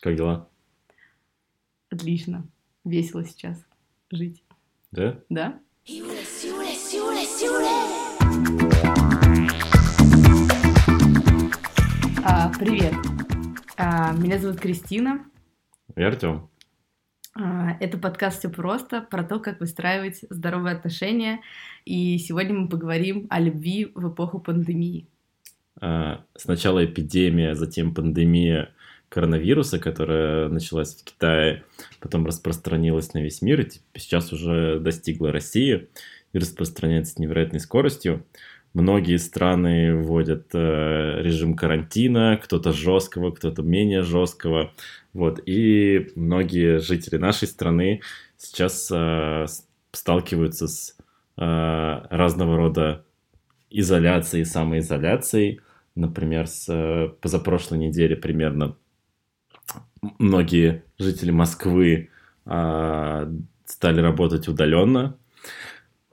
Как 0.00 0.14
дела? 0.14 0.48
Отлично. 1.90 2.46
Весело 2.84 3.24
сейчас 3.24 3.66
жить. 4.12 4.44
Да? 4.92 5.18
Да? 5.28 5.58
А, 12.24 12.52
привет. 12.60 12.94
А, 13.76 14.12
меня 14.12 14.38
зовут 14.38 14.60
Кристина. 14.60 15.26
Я 15.96 16.06
Артем. 16.06 16.48
А, 17.34 17.72
это 17.80 17.98
подкаст 17.98 18.38
«Все 18.38 18.50
просто» 18.50 19.02
про 19.02 19.24
то, 19.24 19.40
как 19.40 19.58
выстраивать 19.58 20.24
здоровые 20.30 20.76
отношения. 20.76 21.40
И 21.84 22.18
сегодня 22.18 22.54
мы 22.54 22.68
поговорим 22.68 23.26
о 23.30 23.40
любви 23.40 23.90
в 23.96 24.12
эпоху 24.12 24.38
пандемии. 24.38 25.08
А, 25.80 26.24
сначала 26.36 26.84
эпидемия, 26.84 27.56
затем 27.56 27.92
пандемия 27.94 28.72
коронавируса, 29.08 29.78
которая 29.78 30.48
началась 30.48 30.94
в 30.94 31.04
Китае, 31.04 31.64
потом 32.00 32.26
распространилась 32.26 33.14
на 33.14 33.22
весь 33.22 33.42
мир, 33.42 33.60
и 33.60 33.70
сейчас 33.96 34.32
уже 34.32 34.78
достигла 34.80 35.32
России 35.32 35.88
и 36.32 36.38
распространяется 36.38 37.14
с 37.14 37.18
невероятной 37.18 37.60
скоростью. 37.60 38.24
Многие 38.74 39.16
страны 39.16 39.96
вводят 39.96 40.50
э, 40.52 41.22
режим 41.22 41.56
карантина, 41.56 42.38
кто-то 42.42 42.72
жесткого, 42.72 43.30
кто-то 43.30 43.62
менее 43.62 44.02
жесткого. 44.02 44.72
Вот. 45.14 45.40
И 45.46 46.10
многие 46.14 46.78
жители 46.78 47.16
нашей 47.16 47.48
страны 47.48 48.02
сейчас 48.36 48.90
э, 48.92 49.46
сталкиваются 49.92 50.68
с 50.68 50.96
э, 51.38 52.06
разного 52.10 52.56
рода 52.58 53.04
изоляцией, 53.70 54.44
самоизоляцией. 54.44 55.60
Например, 55.94 56.46
с 56.46 56.66
э, 56.68 57.08
позапрошлой 57.20 57.78
недели 57.78 58.14
примерно 58.14 58.76
многие 60.18 60.84
жители 60.98 61.30
Москвы 61.30 62.10
э, 62.46 63.32
стали 63.64 64.00
работать 64.00 64.48
удаленно, 64.48 65.16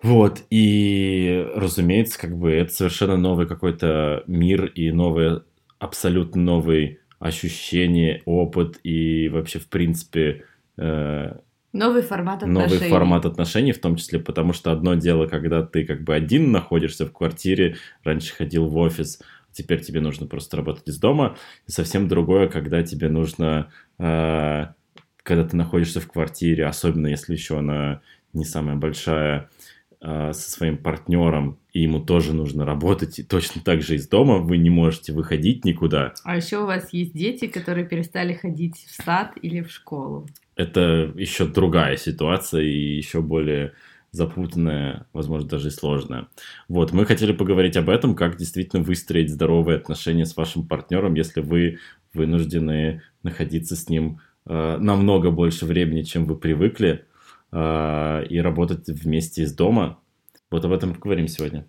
вот, 0.01 0.43
и, 0.51 1.47
разумеется, 1.55 2.19
как 2.19 2.37
бы 2.37 2.51
это 2.51 2.71
совершенно 2.71 3.17
новый 3.17 3.47
какой-то 3.47 4.23
мир 4.27 4.65
и 4.65 4.91
новый, 4.91 5.41
абсолютно 5.79 6.41
новый 6.41 6.99
ощущение, 7.17 8.21
опыт 8.25 8.79
и 8.83 9.29
вообще, 9.29 9.59
в 9.59 9.67
принципе, 9.67 10.45
э, 10.77 11.37
Новый 11.75 12.03
формат 12.03 12.41
новый 12.43 12.65
отношений. 12.65 12.89
формат 12.89 13.25
отношений, 13.25 13.71
в 13.73 13.81
том 13.81 13.97
числе 13.97 14.19
потому, 14.19 14.53
что 14.53 14.71
одно 14.71 14.95
дело, 14.95 15.27
когда 15.27 15.61
ты 15.61 15.85
как 15.85 16.03
бы 16.03 16.15
один 16.15 16.51
находишься 16.53 17.05
в 17.05 17.11
квартире, 17.11 17.75
раньше 18.05 18.33
ходил 18.33 18.67
в 18.67 18.77
офис, 18.77 19.21
теперь 19.55 19.81
тебе 19.81 20.01
нужно 20.01 20.27
просто 20.27 20.57
работать 20.57 20.87
из 20.87 20.99
дома, 20.99 21.37
и 21.67 21.71
совсем 21.71 22.07
другое, 22.07 22.47
когда 22.47 22.83
тебе 22.83 23.09
нужно, 23.09 23.71
э, 23.97 24.65
когда 25.23 25.43
ты 25.43 25.55
находишься 25.55 26.01
в 26.01 26.07
квартире, 26.07 26.65
особенно 26.65 27.07
если 27.07 27.33
еще 27.33 27.57
она 27.57 28.01
не 28.33 28.43
самая 28.43 28.75
большая, 28.75 29.49
э, 30.01 30.33
со 30.33 30.51
своим 30.51 30.77
партнером, 30.77 31.57
и 31.71 31.81
ему 31.81 31.99
тоже 31.99 32.33
нужно 32.33 32.65
работать, 32.65 33.17
и 33.19 33.23
точно 33.23 33.61
так 33.61 33.81
же 33.81 33.95
из 33.95 34.07
дома 34.07 34.39
вы 34.39 34.57
не 34.57 34.69
можете 34.69 35.13
выходить 35.13 35.63
никуда. 35.63 36.13
А 36.23 36.35
еще 36.35 36.59
у 36.59 36.65
вас 36.65 36.91
есть 36.91 37.13
дети, 37.13 37.47
которые 37.47 37.87
перестали 37.87 38.33
ходить 38.33 38.85
в 38.87 39.03
сад 39.03 39.31
или 39.41 39.61
в 39.61 39.71
школу. 39.71 40.27
Это 40.55 41.11
еще 41.15 41.45
другая 41.45 41.95
ситуация 41.97 42.61
и 42.61 42.97
еще 42.97 43.21
более 43.21 43.73
запутанная, 44.15 45.07
возможно, 45.13 45.49
даже 45.49 45.67
и 45.67 45.71
сложная. 45.71 46.27
Вот, 46.67 46.93
мы 46.93 47.05
хотели 47.05 47.33
поговорить 47.33 47.77
об 47.77 47.89
этом, 47.89 48.15
как 48.15 48.37
действительно 48.37 48.81
выстроить 48.81 49.31
здоровые 49.31 49.77
отношения 49.77 50.25
с 50.25 50.35
вашим 50.37 50.67
партнером, 50.67 51.13
если 51.15 51.41
вы 51.41 51.79
вынуждены 52.13 53.01
находиться 53.23 53.75
с 53.75 53.89
ним 53.89 54.19
э, 54.45 54.77
намного 54.79 55.31
больше 55.31 55.65
времени, 55.65 56.03
чем 56.03 56.25
вы 56.25 56.35
привыкли, 56.35 57.05
э, 57.51 58.25
и 58.29 58.39
работать 58.39 58.87
вместе 58.87 59.43
из 59.43 59.53
дома. 59.53 59.99
Вот 60.49 60.63
об 60.65 60.71
этом 60.71 60.93
поговорим 60.93 61.27
сегодня. 61.27 61.65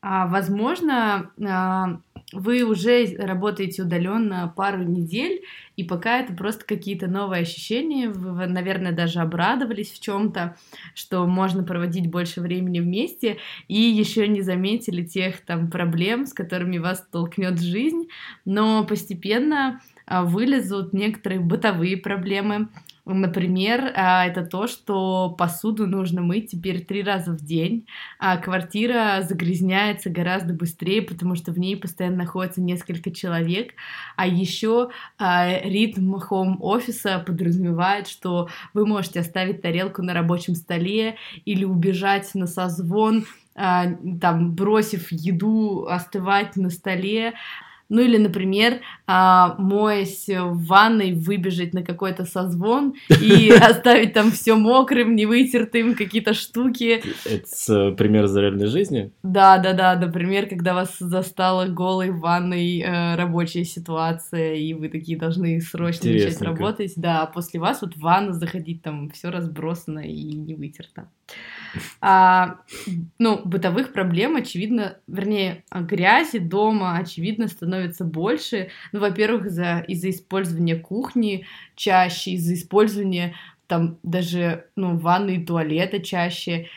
А, 0.00 0.26
возможно, 0.26 1.30
а, 1.42 2.00
вы 2.32 2.62
уже 2.62 3.14
работаете 3.18 3.82
удаленно 3.82 4.52
пару 4.56 4.82
недель, 4.82 5.42
и 5.76 5.84
пока 5.84 6.20
это 6.20 6.32
просто 6.32 6.64
какие-то 6.64 7.06
новые 7.06 7.42
ощущения, 7.42 8.08
вы, 8.08 8.46
наверное, 8.46 8.92
даже 8.92 9.20
обрадовались 9.20 9.90
в 9.90 10.00
чем-то, 10.00 10.56
что 10.94 11.26
можно 11.26 11.64
проводить 11.64 12.10
больше 12.10 12.40
времени 12.40 12.80
вместе, 12.80 13.38
и 13.68 13.80
еще 13.80 14.28
не 14.28 14.42
заметили 14.42 15.04
тех 15.04 15.40
там 15.40 15.70
проблем, 15.70 16.26
с 16.26 16.32
которыми 16.32 16.78
вас 16.78 16.98
столкнет 16.98 17.60
жизнь, 17.60 18.08
но 18.44 18.84
постепенно 18.84 19.80
а, 20.06 20.24
вылезут 20.24 20.92
некоторые 20.92 21.40
бытовые 21.40 21.96
проблемы, 21.96 22.68
Например, 23.06 23.92
а, 23.94 24.26
это 24.26 24.46
то, 24.46 24.66
что 24.66 25.28
посуду 25.36 25.86
нужно 25.86 26.22
мыть 26.22 26.50
теперь 26.50 26.82
три 26.82 27.02
раза 27.02 27.32
в 27.32 27.44
день, 27.44 27.86
а 28.18 28.38
квартира 28.38 29.20
загрязняется 29.20 30.08
гораздо 30.08 30.54
быстрее, 30.54 31.02
потому 31.02 31.34
что 31.34 31.52
в 31.52 31.58
ней 31.58 31.76
постоянно 31.76 32.16
находится 32.16 32.62
несколько 32.62 33.10
человек, 33.10 33.74
а 34.16 34.26
еще 34.26 34.88
а, 35.18 35.50
ритм 35.62 36.14
хоум-офиса 36.14 37.18
подразумевает, 37.18 38.08
что 38.08 38.48
вы 38.72 38.86
можете 38.86 39.20
оставить 39.20 39.60
тарелку 39.60 40.02
на 40.02 40.14
рабочем 40.14 40.54
столе 40.54 41.16
или 41.44 41.64
убежать 41.64 42.34
на 42.34 42.46
созвон, 42.46 43.26
а, 43.54 43.84
там, 44.18 44.54
бросив 44.54 45.12
еду 45.12 45.86
остывать 45.88 46.56
на 46.56 46.70
столе, 46.70 47.34
ну 47.88 48.00
или, 48.00 48.16
например, 48.16 48.80
а, 49.06 49.54
моясь 49.58 50.28
в 50.28 50.66
ванной, 50.66 51.12
выбежать 51.12 51.74
на 51.74 51.82
какой-то 51.82 52.24
созвон 52.24 52.94
и 53.20 53.50
оставить 53.60 54.12
там 54.12 54.30
все 54.30 54.54
мокрым, 54.54 55.14
не 55.14 55.26
вытертым, 55.26 55.94
какие-то 55.94 56.34
штуки. 56.34 57.02
Это 57.24 57.92
пример 57.92 58.24
из 58.24 58.36
реальной 58.36 58.66
жизни? 58.66 59.12
Да, 59.22 59.58
да, 59.58 59.72
да. 59.72 59.96
Например, 59.96 60.48
когда 60.48 60.74
вас 60.74 60.96
застала 60.98 61.66
голой 61.66 62.10
в 62.10 62.20
ванной 62.20 62.80
э, 62.80 63.16
рабочая 63.16 63.64
ситуация, 63.64 64.54
и 64.54 64.74
вы 64.74 64.88
такие 64.88 65.18
должны 65.18 65.60
срочно 65.60 66.10
начать 66.10 66.40
работать. 66.40 66.92
Да, 66.96 67.22
а 67.22 67.26
после 67.26 67.60
вас 67.60 67.82
вот 67.82 67.94
в 67.94 68.00
ванну 68.00 68.32
заходить, 68.32 68.82
там 68.82 69.10
все 69.10 69.30
разбросано 69.30 70.00
и 70.00 70.34
не 70.34 70.54
вытерто. 70.54 71.08
А, 72.00 72.60
ну, 73.18 73.40
бытовых 73.44 73.92
проблем, 73.92 74.36
очевидно, 74.36 74.98
вернее, 75.06 75.64
грязи 75.72 76.38
дома, 76.38 76.96
очевидно, 76.96 77.48
становится 77.48 78.04
больше. 78.04 78.70
Ну, 78.92 79.00
во-первых, 79.00 79.46
из-за 79.46 79.84
из 79.86 80.04
использования 80.04 80.76
кухни 80.76 81.46
чаще, 81.76 82.32
из-за 82.32 82.54
использования 82.54 83.34
там 83.66 83.98
даже, 84.02 84.66
ну, 84.76 84.96
ванны 84.96 85.36
и 85.36 85.44
туалета 85.44 86.00
чаще. 86.00 86.68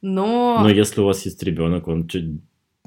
Но... 0.00 0.60
Но 0.60 0.68
если 0.68 1.00
у 1.00 1.04
вас 1.04 1.24
есть 1.24 1.42
ребенок, 1.42 1.88
он 1.88 2.06
чуть 2.06 2.40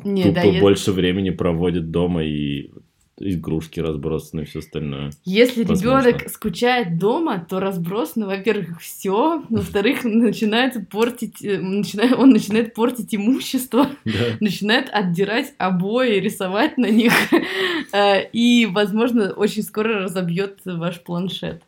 не, 0.03 0.23
тупо 0.23 0.41
да, 0.41 0.59
больше 0.59 0.91
я... 0.91 0.95
времени 0.95 1.29
проводит 1.29 1.91
дома 1.91 2.23
и 2.23 2.71
игрушки 3.19 3.79
разбросаны 3.79 4.41
и 4.41 4.45
все 4.45 4.59
остальное. 4.59 5.11
Если 5.25 5.63
ребенок 5.63 6.29
скучает 6.29 6.97
дома, 6.97 7.45
то 7.47 7.59
разбросано, 7.59 8.25
во-первых, 8.27 8.81
все, 8.81 9.43
во-вторых, 9.49 10.03
начинает 10.03 10.89
портить, 10.89 11.43
э, 11.43 11.59
начинает, 11.59 12.13
он 12.13 12.29
начинает 12.29 12.73
портить 12.73 13.13
имущество, 13.13 13.87
да. 14.05 14.11
начинает 14.39 14.89
отдирать 14.91 15.53
обои, 15.57 16.19
рисовать 16.19 16.77
на 16.77 16.89
них, 16.89 17.13
э, 17.93 18.29
и, 18.31 18.65
возможно, 18.65 19.31
очень 19.33 19.63
скоро 19.63 20.03
разобьет 20.03 20.59
ваш 20.65 21.01
планшет. 21.01 21.61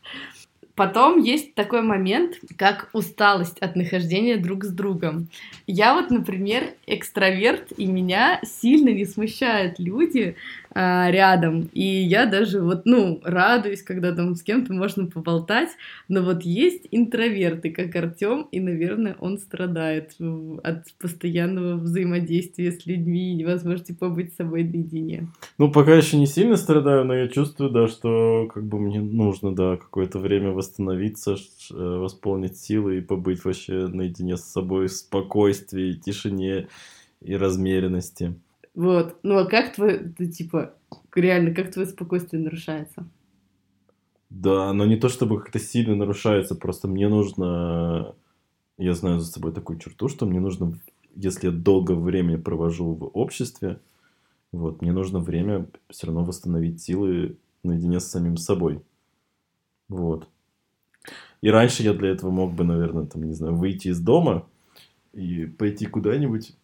Потом 0.76 1.22
есть 1.22 1.54
такой 1.54 1.82
момент, 1.82 2.40
как 2.58 2.90
усталость 2.94 3.60
от 3.60 3.76
нахождения 3.76 4.38
друг 4.38 4.64
с 4.64 4.70
другом. 4.70 5.28
Я 5.68 5.94
вот, 5.94 6.10
например, 6.10 6.74
экстраверт, 6.88 7.72
и 7.78 7.86
меня 7.86 8.40
сильно 8.44 8.90
не 8.90 9.06
смущают 9.06 9.80
люди, 9.80 10.36
а, 10.74 11.12
рядом. 11.12 11.70
И 11.74 11.84
я 11.84 12.26
даже 12.26 12.62
вот, 12.62 12.84
ну, 12.86 13.20
радуюсь, 13.24 13.84
когда 13.84 14.14
там 14.14 14.36
с 14.36 14.44
кем-то 14.44 14.74
можно 14.74 15.06
поболтать. 15.06 15.70
Но 16.08 16.22
вот 16.22 16.44
есть 16.44 16.88
интроверты, 16.92 17.72
как 17.72 17.96
Артем, 17.96 18.48
и, 18.52 18.60
наверное, 18.60 19.16
он 19.20 19.38
страдает 19.38 20.16
от 20.64 20.94
постоянного 21.00 21.76
взаимодействия 21.76 22.72
с 22.72 22.86
людьми 22.86 23.32
и 23.32 23.36
невозможности 23.36 23.92
побыть 23.92 24.34
с 24.34 24.38
собой 24.38 24.64
наедине. 24.64 25.28
Ну, 25.58 25.72
пока 25.72 25.96
еще 25.96 26.18
не 26.18 26.28
сильно 26.28 26.56
страдаю, 26.56 27.04
но 27.04 27.16
я 27.16 27.28
чувствую, 27.28 27.70
да, 27.70 27.88
что 27.88 28.50
как 28.54 28.64
бы 28.64 28.80
мне 28.80 29.02
нужно, 29.02 29.54
да, 29.54 29.76
какое-то 29.76 30.20
время 30.20 30.52
восстановиться, 30.52 31.36
э, 31.72 31.74
восполнить 31.74 32.58
силы 32.58 33.00
и 33.00 33.02
побыть 33.02 33.44
вообще 33.44 33.88
наедине 33.88 34.38
с 34.38 34.44
собой 34.44 34.88
в 34.88 34.94
спокойствии, 34.94 35.94
тишине 35.94 36.68
и 37.22 37.36
размеренности. 37.36 38.36
Вот. 38.74 39.18
Ну 39.24 39.38
а 39.38 39.46
как 39.46 39.74
твое, 39.74 40.00
ты, 40.18 40.28
типа, 40.28 40.74
реально, 41.16 41.54
как 41.54 41.72
твое 41.72 41.88
спокойствие 41.88 42.42
нарушается? 42.42 43.06
Да, 44.30 44.72
но 44.72 44.86
не 44.86 44.96
то 44.96 45.10
чтобы 45.10 45.42
как-то 45.42 45.60
сильно 45.60 45.96
нарушается, 45.96 46.56
просто 46.56 46.88
мне 46.88 47.10
нужно... 47.10 48.16
Я 48.78 48.94
знаю 48.94 49.20
за 49.20 49.30
собой 49.30 49.52
такую 49.52 49.78
черту, 49.78 50.08
что 50.08 50.26
мне 50.26 50.40
нужно, 50.40 50.80
если 51.16 51.48
я 51.48 51.54
долго 51.54 51.92
время 51.92 52.38
провожу 52.40 52.94
в 52.94 53.06
обществе, 53.14 53.80
вот, 54.52 54.82
мне 54.82 54.92
нужно 54.92 55.20
время 55.20 55.68
все 55.90 56.08
равно 56.08 56.24
восстановить 56.24 56.82
силы 56.82 57.38
наедине 57.64 58.00
с 58.00 58.08
самим 58.08 58.38
собой. 58.38 58.82
Вот. 59.88 60.28
И 61.42 61.50
раньше 61.50 61.84
я 61.84 61.94
для 61.94 62.10
этого 62.10 62.32
мог 62.32 62.54
бы, 62.54 62.64
наверное, 62.64 63.06
там, 63.06 63.24
не 63.24 63.34
знаю, 63.34 63.56
выйти 63.56 63.90
из 63.90 64.00
дома 64.00 64.48
и 65.14 65.46
пойти 65.46 65.86
куда-нибудь 65.86 66.56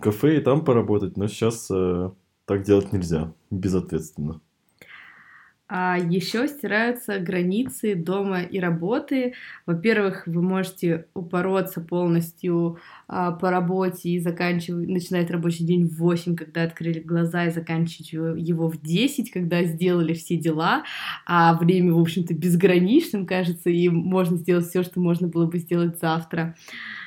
кафе 0.00 0.38
и 0.38 0.40
там 0.40 0.64
поработать, 0.64 1.16
но 1.16 1.28
сейчас 1.28 1.70
э, 1.70 2.10
так 2.46 2.62
делать 2.62 2.92
нельзя, 2.92 3.32
безответственно. 3.50 4.40
А 5.72 5.96
еще 5.96 6.48
стираются 6.48 7.20
границы 7.20 7.94
дома 7.94 8.42
и 8.42 8.58
работы. 8.58 9.34
Во-первых, 9.66 10.24
вы 10.26 10.42
можете 10.42 11.06
упороться 11.14 11.80
полностью 11.80 12.78
а, 13.06 13.30
по 13.30 13.52
работе 13.52 14.10
и 14.10 14.18
заканчивать, 14.18 14.88
начинать 14.88 15.30
рабочий 15.30 15.64
день 15.64 15.86
в 15.86 15.96
8, 15.98 16.34
когда 16.34 16.64
открыли 16.64 16.98
глаза, 16.98 17.46
и 17.46 17.50
заканчивать 17.52 18.12
его 18.12 18.68
в 18.68 18.82
10, 18.82 19.30
когда 19.30 19.62
сделали 19.62 20.14
все 20.14 20.36
дела. 20.36 20.82
А 21.24 21.56
время, 21.56 21.92
в 21.94 22.00
общем-то, 22.00 22.34
безграничным, 22.34 23.24
кажется, 23.24 23.70
и 23.70 23.88
можно 23.88 24.38
сделать 24.38 24.66
все, 24.66 24.82
что 24.82 24.98
можно 24.98 25.28
было 25.28 25.46
бы 25.46 25.58
сделать 25.58 26.00
завтра. 26.00 26.56
А, 26.56 26.99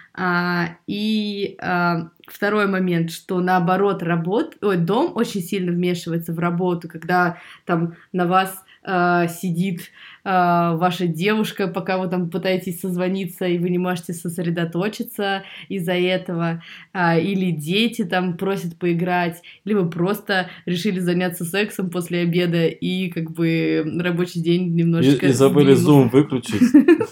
и 0.86 1.56
а, 1.60 2.10
второй 2.28 2.68
момент, 2.68 3.12
что 3.12 3.40
наоборот 3.40 4.04
работ, 4.04 4.58
ой, 4.62 4.78
дом 4.78 5.14
очень 5.16 5.42
сильно 5.42 5.72
вмешивается 5.72 6.34
в 6.34 6.40
работу, 6.40 6.88
когда 6.88 7.38
там 7.66 7.96
на 8.12 8.28
вас 8.28 8.64
а, 8.86 9.28
сидит 9.28 9.92
а, 10.26 10.76
ваша 10.76 11.08
девушка, 11.08 11.68
пока 11.68 11.98
вы 11.98 12.10
там 12.10 12.30
пытаетесь 12.30 12.82
созвониться, 12.82 13.46
и 13.46 13.58
вы 13.58 13.70
не 13.70 13.78
можете 13.78 14.14
сосредоточиться 14.14 15.44
из-за 15.70 15.94
этого, 15.94 16.62
а, 16.92 17.18
или 17.18 17.52
дети 17.52 18.04
там 18.04 18.38
просят 18.38 18.78
поиграть, 18.78 19.42
вы 19.66 19.90
просто 19.90 20.50
решили 20.66 21.00
заняться 21.00 21.46
сексом 21.46 21.90
после 21.90 22.20
обеда, 22.20 22.68
и 22.68 23.10
как 23.10 23.32
бы 23.32 23.84
рабочий 24.00 24.42
день 24.42 24.76
немножечко... 24.76 25.26
И, 25.26 25.30
и 25.30 25.34
забыли 25.34 25.76
Zoom 25.76 26.10
выключить. 26.10 26.62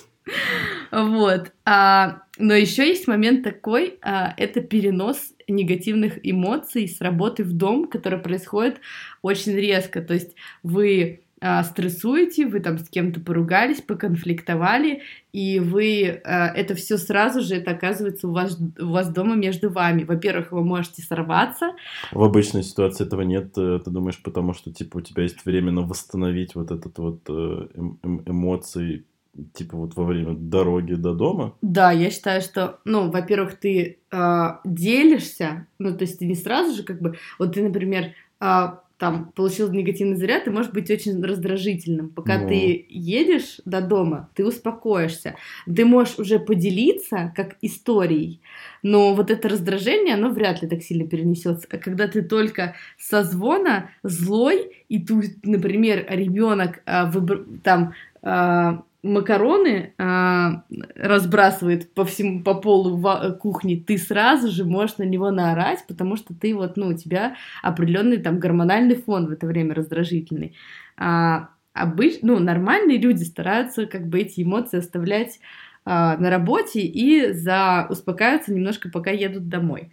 Вот. 0.91 1.53
А, 1.65 2.23
но 2.41 2.53
еще 2.53 2.87
есть 2.87 3.07
момент 3.07 3.43
такой, 3.43 3.99
а, 4.01 4.33
это 4.37 4.61
перенос 4.61 5.33
негативных 5.47 6.19
эмоций 6.23 6.87
с 6.87 6.99
работы 7.01 7.43
в 7.43 7.53
дом, 7.53 7.87
который 7.87 8.19
происходит 8.19 8.79
очень 9.21 9.53
резко. 9.53 10.01
То 10.01 10.13
есть 10.13 10.35
вы 10.63 11.21
а, 11.43 11.63
стрессуете, 11.63 12.45
вы 12.45 12.59
там 12.59 12.77
с 12.77 12.87
кем-то 12.87 13.19
поругались, 13.19 13.81
поконфликтовали, 13.81 15.01
и 15.33 15.59
вы 15.59 16.21
а, 16.23 16.47
это 16.49 16.75
все 16.75 16.97
сразу 16.97 17.41
же 17.41 17.55
это 17.55 17.71
оказывается 17.71 18.27
у 18.27 18.31
вас 18.31 18.59
у 18.79 18.89
вас 18.89 19.09
дома 19.09 19.35
между 19.35 19.71
вами. 19.71 20.03
Во-первых, 20.03 20.51
вы 20.51 20.63
можете 20.63 21.01
сорваться. 21.01 21.71
В 22.11 22.23
обычной 22.23 22.61
ситуации 22.61 23.07
этого 23.07 23.21
нет. 23.21 23.57
Э, 23.57 23.79
ты 23.83 23.89
думаешь, 23.89 24.21
потому 24.21 24.53
что 24.53 24.71
типа 24.71 24.97
у 24.97 25.01
тебя 25.01 25.23
есть 25.23 25.43
время 25.43 25.71
на 25.71 25.81
восстановить 25.81 26.53
вот 26.53 26.69
этот 26.69 26.99
вот 26.99 27.21
э, 27.27 27.67
эм, 27.73 28.23
эмоции 28.27 29.05
типа 29.53 29.77
вот 29.77 29.95
во 29.95 30.03
время 30.03 30.33
дороги 30.33 30.93
до 30.93 31.13
дома? 31.13 31.55
Да, 31.61 31.91
я 31.91 32.09
считаю, 32.09 32.41
что, 32.41 32.79
ну, 32.85 33.09
во-первых, 33.09 33.55
ты 33.55 33.99
э, 34.11 34.47
делишься, 34.65 35.67
ну, 35.79 35.95
то 35.95 36.03
есть 36.03 36.19
ты 36.19 36.25
не 36.25 36.35
сразу 36.35 36.75
же 36.75 36.83
как 36.83 37.01
бы, 37.01 37.17
вот 37.39 37.53
ты, 37.53 37.63
например, 37.63 38.13
э, 38.39 38.67
там 39.01 39.31
получил 39.33 39.71
негативный 39.71 40.15
заряд, 40.15 40.43
ты 40.43 40.51
можешь 40.51 40.71
быть 40.71 40.91
очень 40.91 41.23
раздражительным. 41.23 42.09
Пока 42.09 42.37
Но... 42.37 42.49
ты 42.49 42.85
едешь 42.87 43.59
до 43.65 43.81
дома, 43.81 44.29
ты 44.35 44.45
успокоишься. 44.45 45.37
Ты 45.65 45.85
можешь 45.85 46.19
уже 46.19 46.37
поделиться 46.37 47.33
как 47.35 47.55
историей, 47.63 48.41
но 48.83 49.15
вот 49.15 49.31
это 49.31 49.49
раздражение, 49.49 50.13
оно 50.13 50.29
вряд 50.29 50.61
ли 50.61 50.69
так 50.69 50.83
сильно 50.83 51.07
перенесется. 51.07 51.67
А 51.71 51.77
когда 51.77 52.07
ты 52.07 52.21
только 52.21 52.75
со 52.99 53.23
звона 53.23 53.89
злой, 54.03 54.71
и 54.87 55.03
тут, 55.03 55.25
например, 55.41 56.05
ребенок 56.07 56.83
а, 56.85 57.09
выбр... 57.09 57.47
там 57.63 57.95
а, 58.21 58.83
макароны 59.03 59.93
а, 59.97 60.63
разбрасывает 60.95 61.93
по 61.93 62.05
всему 62.05 62.43
по 62.43 62.53
полу 62.53 62.97
в 62.97 63.37
кухне, 63.39 63.77
ты 63.77 63.97
сразу 63.97 64.49
же 64.51 64.63
можешь 64.63 64.97
на 64.97 65.03
него 65.03 65.31
наорать, 65.31 65.83
потому 65.87 66.15
что 66.15 66.33
ты 66.33 66.53
вот, 66.55 66.77
ну, 66.77 66.87
у 66.89 66.93
тебя 66.93 67.35
определенный 67.63 68.17
там 68.17 68.39
гормональный 68.39 68.95
фон 68.95 69.27
в 69.27 69.31
это 69.31 69.47
время 69.47 69.73
раздражительный. 69.73 70.55
А, 70.97 71.49
обыч... 71.73 72.19
ну, 72.21 72.39
нормальные 72.39 72.97
люди 72.97 73.23
стараются 73.23 73.87
как 73.87 74.07
бы 74.07 74.19
эти 74.19 74.41
эмоции 74.43 74.77
оставлять 74.77 75.39
а, 75.83 76.17
на 76.17 76.29
работе 76.29 76.81
и 76.81 77.31
за 77.31 77.87
успокаиваться 77.89 78.53
немножко, 78.53 78.89
пока 78.89 79.09
едут 79.09 79.49
домой. 79.49 79.91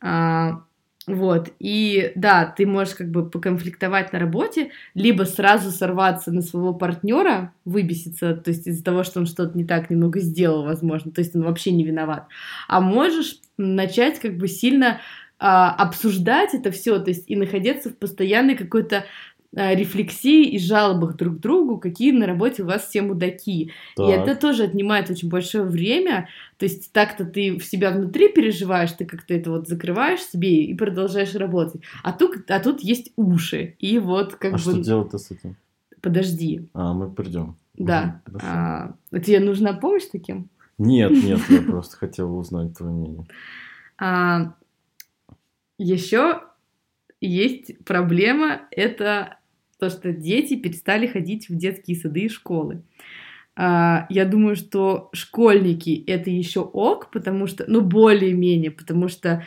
А, 0.00 0.64
вот, 1.08 1.50
и 1.58 2.12
да, 2.14 2.44
ты 2.44 2.66
можешь 2.66 2.94
как 2.94 3.10
бы 3.10 3.28
поконфликтовать 3.28 4.12
на 4.12 4.18
работе, 4.18 4.70
либо 4.94 5.24
сразу 5.24 5.70
сорваться 5.70 6.30
на 6.32 6.42
своего 6.42 6.74
партнера, 6.74 7.52
выбеситься, 7.64 8.34
то 8.34 8.50
есть 8.50 8.66
из-за 8.66 8.84
того, 8.84 9.04
что 9.04 9.20
он 9.20 9.26
что-то 9.26 9.56
не 9.56 9.64
так 9.64 9.88
немного 9.88 10.20
сделал, 10.20 10.64
возможно, 10.64 11.10
то 11.10 11.20
есть 11.20 11.34
он 11.34 11.42
вообще 11.42 11.70
не 11.72 11.84
виноват. 11.84 12.26
А 12.68 12.80
можешь 12.80 13.40
начать 13.56 14.20
как 14.20 14.36
бы 14.36 14.48
сильно 14.48 15.00
а, 15.38 15.74
обсуждать 15.74 16.54
это 16.54 16.70
все, 16.70 16.98
то 16.98 17.10
есть 17.10 17.24
и 17.28 17.36
находиться 17.36 17.90
в 17.90 17.96
постоянной 17.96 18.54
какой-то 18.54 19.04
рефлексии 19.54 20.44
и 20.44 20.58
жалобах 20.58 21.16
друг 21.16 21.38
к 21.38 21.40
другу, 21.40 21.78
какие 21.78 22.12
на 22.12 22.26
работе 22.26 22.62
у 22.62 22.66
вас 22.66 22.86
все 22.86 23.02
мудаки. 23.02 23.72
Так. 23.96 24.08
И 24.08 24.10
это 24.12 24.36
тоже 24.36 24.64
отнимает 24.64 25.10
очень 25.10 25.28
большое 25.28 25.64
время. 25.64 26.28
То 26.58 26.66
есть 26.66 26.92
так-то 26.92 27.24
ты 27.24 27.56
в 27.56 27.64
себя 27.64 27.90
внутри 27.90 28.28
переживаешь, 28.28 28.92
ты 28.92 29.06
как-то 29.06 29.34
это 29.34 29.50
вот 29.50 29.66
закрываешь 29.66 30.20
себе 30.20 30.64
и 30.64 30.74
продолжаешь 30.74 31.34
работать. 31.34 31.80
А 32.02 32.12
тут, 32.12 32.50
а 32.50 32.60
тут 32.60 32.80
есть 32.80 33.12
уши. 33.16 33.74
И 33.78 33.98
вот 33.98 34.34
как 34.36 34.52
а 34.52 34.56
бы... 34.56 34.60
что 34.60 34.82
делать-то 34.82 35.18
с 35.18 35.30
этим? 35.30 35.56
Подожди. 36.00 36.68
А, 36.74 36.92
мы 36.92 37.10
придем. 37.10 37.56
Да. 37.74 38.20
Угу, 38.26 38.38
а, 38.42 38.94
тебе 39.12 39.40
нужна 39.40 39.72
помощь 39.72 40.06
таким? 40.10 40.50
Нет, 40.76 41.10
нет, 41.24 41.40
я 41.48 41.62
просто 41.62 41.96
хотела 41.96 42.32
узнать 42.32 42.76
твое 42.76 42.92
мнение. 42.92 43.26
А, 43.98 44.54
еще 45.78 46.42
есть 47.20 47.84
проблема, 47.84 48.62
это 48.70 49.37
то, 49.78 49.90
что 49.90 50.12
дети 50.12 50.56
перестали 50.56 51.06
ходить 51.06 51.48
в 51.48 51.56
детские 51.56 51.96
сады 51.96 52.20
и 52.20 52.28
школы. 52.28 52.82
А, 53.56 54.06
я 54.08 54.24
думаю, 54.24 54.56
что 54.56 55.08
школьники 55.12 56.04
это 56.06 56.30
еще 56.30 56.60
ок, 56.60 57.10
потому 57.10 57.46
что, 57.46 57.64
ну, 57.66 57.80
более-менее, 57.80 58.70
потому 58.70 59.08
что 59.08 59.44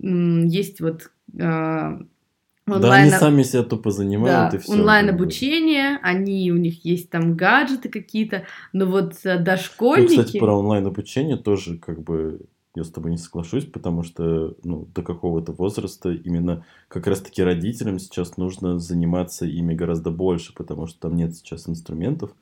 есть 0.00 0.80
вот 0.80 1.10
онлайн... 2.66 2.82
Да, 2.82 2.92
они 2.94 3.10
сами 3.10 3.42
себя 3.42 3.62
тупо 3.62 3.90
занимают 3.90 4.52
да, 4.52 4.56
и 4.56 4.60
все. 4.60 4.72
онлайн 4.72 5.10
обучение, 5.10 5.98
они 6.02 6.50
у 6.52 6.56
них 6.56 6.84
есть 6.84 7.10
там 7.10 7.36
гаджеты 7.36 7.88
какие-то, 7.88 8.44
но 8.72 8.86
вот 8.86 9.14
э, 9.24 9.38
дошкольники. 9.38 10.16
Ну, 10.16 10.22
кстати, 10.22 10.38
про 10.38 10.58
онлайн 10.58 10.86
обучение 10.86 11.36
тоже 11.36 11.78
как 11.78 12.02
бы 12.02 12.40
я 12.74 12.84
с 12.84 12.90
тобой 12.90 13.12
не 13.12 13.18
соглашусь, 13.18 13.64
потому 13.66 14.02
что 14.02 14.56
ну, 14.64 14.88
до 14.94 15.02
какого-то 15.02 15.52
возраста 15.52 16.12
именно 16.12 16.64
как 16.88 17.06
раз-таки 17.06 17.42
родителям 17.42 17.98
сейчас 17.98 18.36
нужно 18.36 18.78
заниматься 18.78 19.46
ими 19.46 19.74
гораздо 19.74 20.10
больше, 20.10 20.54
потому 20.54 20.86
что 20.86 21.00
там 21.00 21.16
нет 21.16 21.36
сейчас 21.36 21.68
инструментов. 21.68 22.34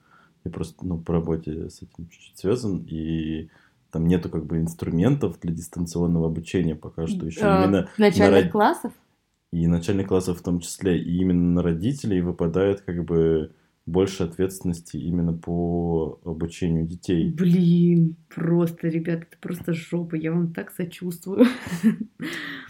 Я 0.44 0.50
просто 0.50 0.86
ну, 0.86 0.98
по 0.98 1.12
работе 1.12 1.68
с 1.68 1.82
этим 1.82 2.08
чуть-чуть 2.08 2.38
связан, 2.38 2.84
и 2.88 3.48
там 3.90 4.06
нету 4.06 4.30
как 4.30 4.46
бы 4.46 4.58
инструментов 4.58 5.38
для 5.40 5.52
дистанционного 5.52 6.26
обучения 6.26 6.74
пока 6.74 7.06
что 7.06 7.26
еще 7.26 7.42
а, 7.42 7.64
именно 7.64 7.88
начальных 7.98 8.46
на... 8.46 8.50
классов 8.50 8.92
и 9.52 9.66
начальных 9.66 10.08
классов 10.08 10.38
в 10.38 10.42
том 10.42 10.60
числе 10.60 10.98
и 10.98 11.18
именно 11.18 11.56
на 11.56 11.62
родителей 11.62 12.22
выпадает 12.22 12.80
как 12.80 13.04
бы 13.04 13.52
больше 13.86 14.22
ответственности 14.22 14.96
именно 14.96 15.32
по 15.32 16.20
обучению 16.24 16.86
детей. 16.86 17.32
Блин, 17.32 18.16
просто, 18.28 18.88
ребят, 18.88 19.22
это 19.22 19.36
просто 19.40 19.72
жопа, 19.72 20.14
я 20.14 20.32
вам 20.32 20.52
так 20.52 20.70
сочувствую. 20.70 21.46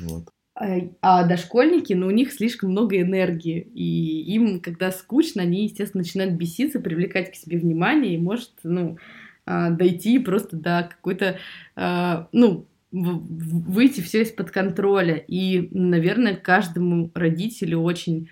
Вот. 0.01 0.29
А, 0.55 0.67
а 1.01 1.25
дошкольники, 1.25 1.93
ну, 1.93 2.09
у 2.09 2.11
них 2.11 2.33
слишком 2.33 2.71
много 2.71 3.01
энергии, 3.01 3.61
и 3.61 4.35
им, 4.35 4.61
когда 4.61 4.91
скучно, 4.91 5.43
они, 5.43 5.65
естественно, 5.65 6.03
начинают 6.03 6.35
беситься, 6.35 6.81
привлекать 6.81 7.33
к 7.33 7.37
себе 7.37 7.59
внимание, 7.59 8.15
и 8.15 8.19
может, 8.19 8.53
ну, 8.63 8.99
а, 9.47 9.71
дойти 9.71 10.19
просто 10.19 10.57
до 10.57 10.89
какой-то, 10.91 11.39
а, 11.75 12.29
ну, 12.33 12.67
выйти 12.91 14.03
все 14.03 14.23
из-под 14.23 14.51
контроля. 14.51 15.17
И, 15.17 15.69
наверное, 15.71 16.37
каждому 16.37 17.11
родителю 17.15 17.81
очень 17.81 18.29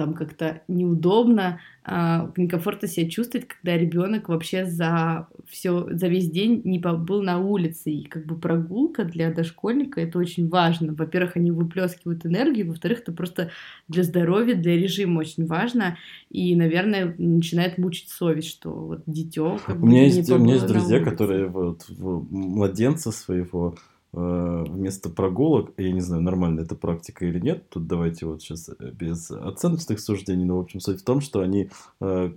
там 0.00 0.14
как-то 0.14 0.62
неудобно, 0.66 1.60
а, 1.84 2.32
некомфортно 2.38 2.88
себя 2.88 3.10
чувствовать, 3.10 3.46
когда 3.46 3.76
ребенок 3.76 4.30
вообще 4.30 4.64
за 4.64 5.28
все 5.46 5.88
за 5.90 6.08
весь 6.08 6.30
день 6.30 6.62
не 6.64 6.78
побыл 6.78 7.22
на 7.22 7.38
улице. 7.38 7.90
И 7.90 8.04
как 8.04 8.24
бы 8.24 8.34
прогулка 8.38 9.04
для 9.04 9.30
дошкольника 9.30 10.00
это 10.00 10.18
очень 10.18 10.48
важно. 10.48 10.94
Во-первых, 10.94 11.36
они 11.36 11.50
выплескивают 11.50 12.24
энергию, 12.24 12.68
во-вторых, 12.68 13.00
это 13.00 13.12
просто 13.12 13.50
для 13.88 14.02
здоровья, 14.02 14.54
для 14.54 14.74
режима 14.74 15.20
очень 15.20 15.44
важно. 15.44 15.98
И, 16.30 16.56
наверное, 16.56 17.14
начинает 17.18 17.76
мучить 17.76 18.08
совесть, 18.08 18.48
что 18.48 18.70
вот 18.70 19.02
дитё. 19.04 19.58
Как 19.66 19.82
у 19.82 19.86
меня 19.86 20.04
есть, 20.04 20.30
у 20.30 20.38
меня 20.38 20.54
есть 20.54 20.66
друзья, 20.66 21.04
которые 21.04 21.46
вот 21.46 21.84
младенца 21.98 23.12
своего 23.12 23.74
вместо 24.12 25.08
прогулок, 25.08 25.72
я 25.76 25.92
не 25.92 26.00
знаю, 26.00 26.22
нормально 26.22 26.60
это 26.60 26.74
практика 26.74 27.26
или 27.26 27.38
нет, 27.38 27.68
тут 27.68 27.86
давайте 27.86 28.26
вот 28.26 28.42
сейчас 28.42 28.68
э, 28.68 28.90
без 28.90 29.30
оценочных 29.30 30.00
суждений, 30.00 30.44
но 30.44 30.56
в 30.56 30.60
общем 30.60 30.80
суть 30.80 31.00
в 31.00 31.04
том, 31.04 31.20
что 31.20 31.40
они 31.40 31.70
э, 32.00 32.32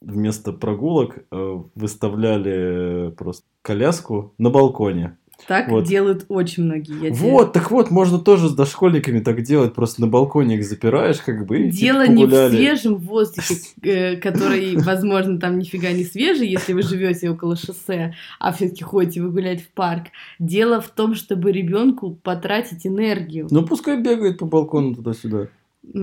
вместо 0.00 0.52
прогулок 0.52 1.24
э, 1.30 1.62
выставляли 1.74 3.14
просто 3.16 3.46
коляску 3.62 4.34
на 4.38 4.50
балконе. 4.50 5.18
Так 5.46 5.68
Вот. 5.68 5.84
делают 5.84 6.26
очень 6.28 6.64
многие. 6.64 6.94
я 6.94 7.10
тебе- 7.10 7.30
Вот, 7.30 7.52
так 7.52 7.70
вот, 7.70 7.90
можно 7.90 8.18
тоже 8.18 8.48
с 8.48 8.54
дошкольниками 8.54 9.20
так 9.20 9.42
делать, 9.42 9.74
просто 9.74 10.00
на 10.00 10.06
балконе 10.06 10.56
их 10.56 10.64
запираешь, 10.64 11.18
как 11.20 11.46
бы, 11.46 11.58
и 11.66 11.70
Дело 11.70 12.02
типа 12.06 12.12
не 12.14 12.26
в 12.26 12.48
свежем 12.50 12.96
воздухе, 12.96 13.54
э, 13.82 14.16
который, 14.16 14.76
возможно, 14.76 15.38
там 15.40 15.58
нифига 15.58 15.90
не 15.92 16.04
свежий, 16.04 16.48
если 16.48 16.72
вы 16.72 16.82
живете 16.82 17.30
около 17.30 17.56
шоссе, 17.56 18.14
а 18.38 18.52
все-таки 18.52 18.84
ходите 18.84 19.22
вы 19.22 19.30
гулять 19.30 19.62
в 19.62 19.68
парк. 19.70 20.04
Дело 20.38 20.80
в 20.80 20.88
том, 20.88 21.14
чтобы 21.14 21.52
ребенку 21.52 22.18
потратить 22.22 22.86
энергию. 22.86 23.48
Ну, 23.50 23.64
пускай 23.64 24.00
бегает 24.00 24.38
по 24.38 24.46
балкону 24.46 24.94
туда-сюда. 24.94 25.48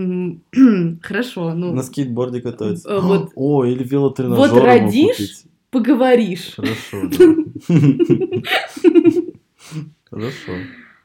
Хорошо, 1.01 1.53
ну 1.53 1.73
На 1.73 1.83
скейтборде 1.83 2.41
катается. 2.41 2.89
Э, 2.89 2.99
вот- 2.99 3.31
О, 3.35 3.63
или 3.65 3.83
велотренажер 3.83 4.53
Вот 4.53 4.63
родишь, 4.63 5.43
поговоришь. 5.71 6.53
Хорошо, 6.55 7.09
да. 7.09 7.25
Хорошо. 10.17 10.53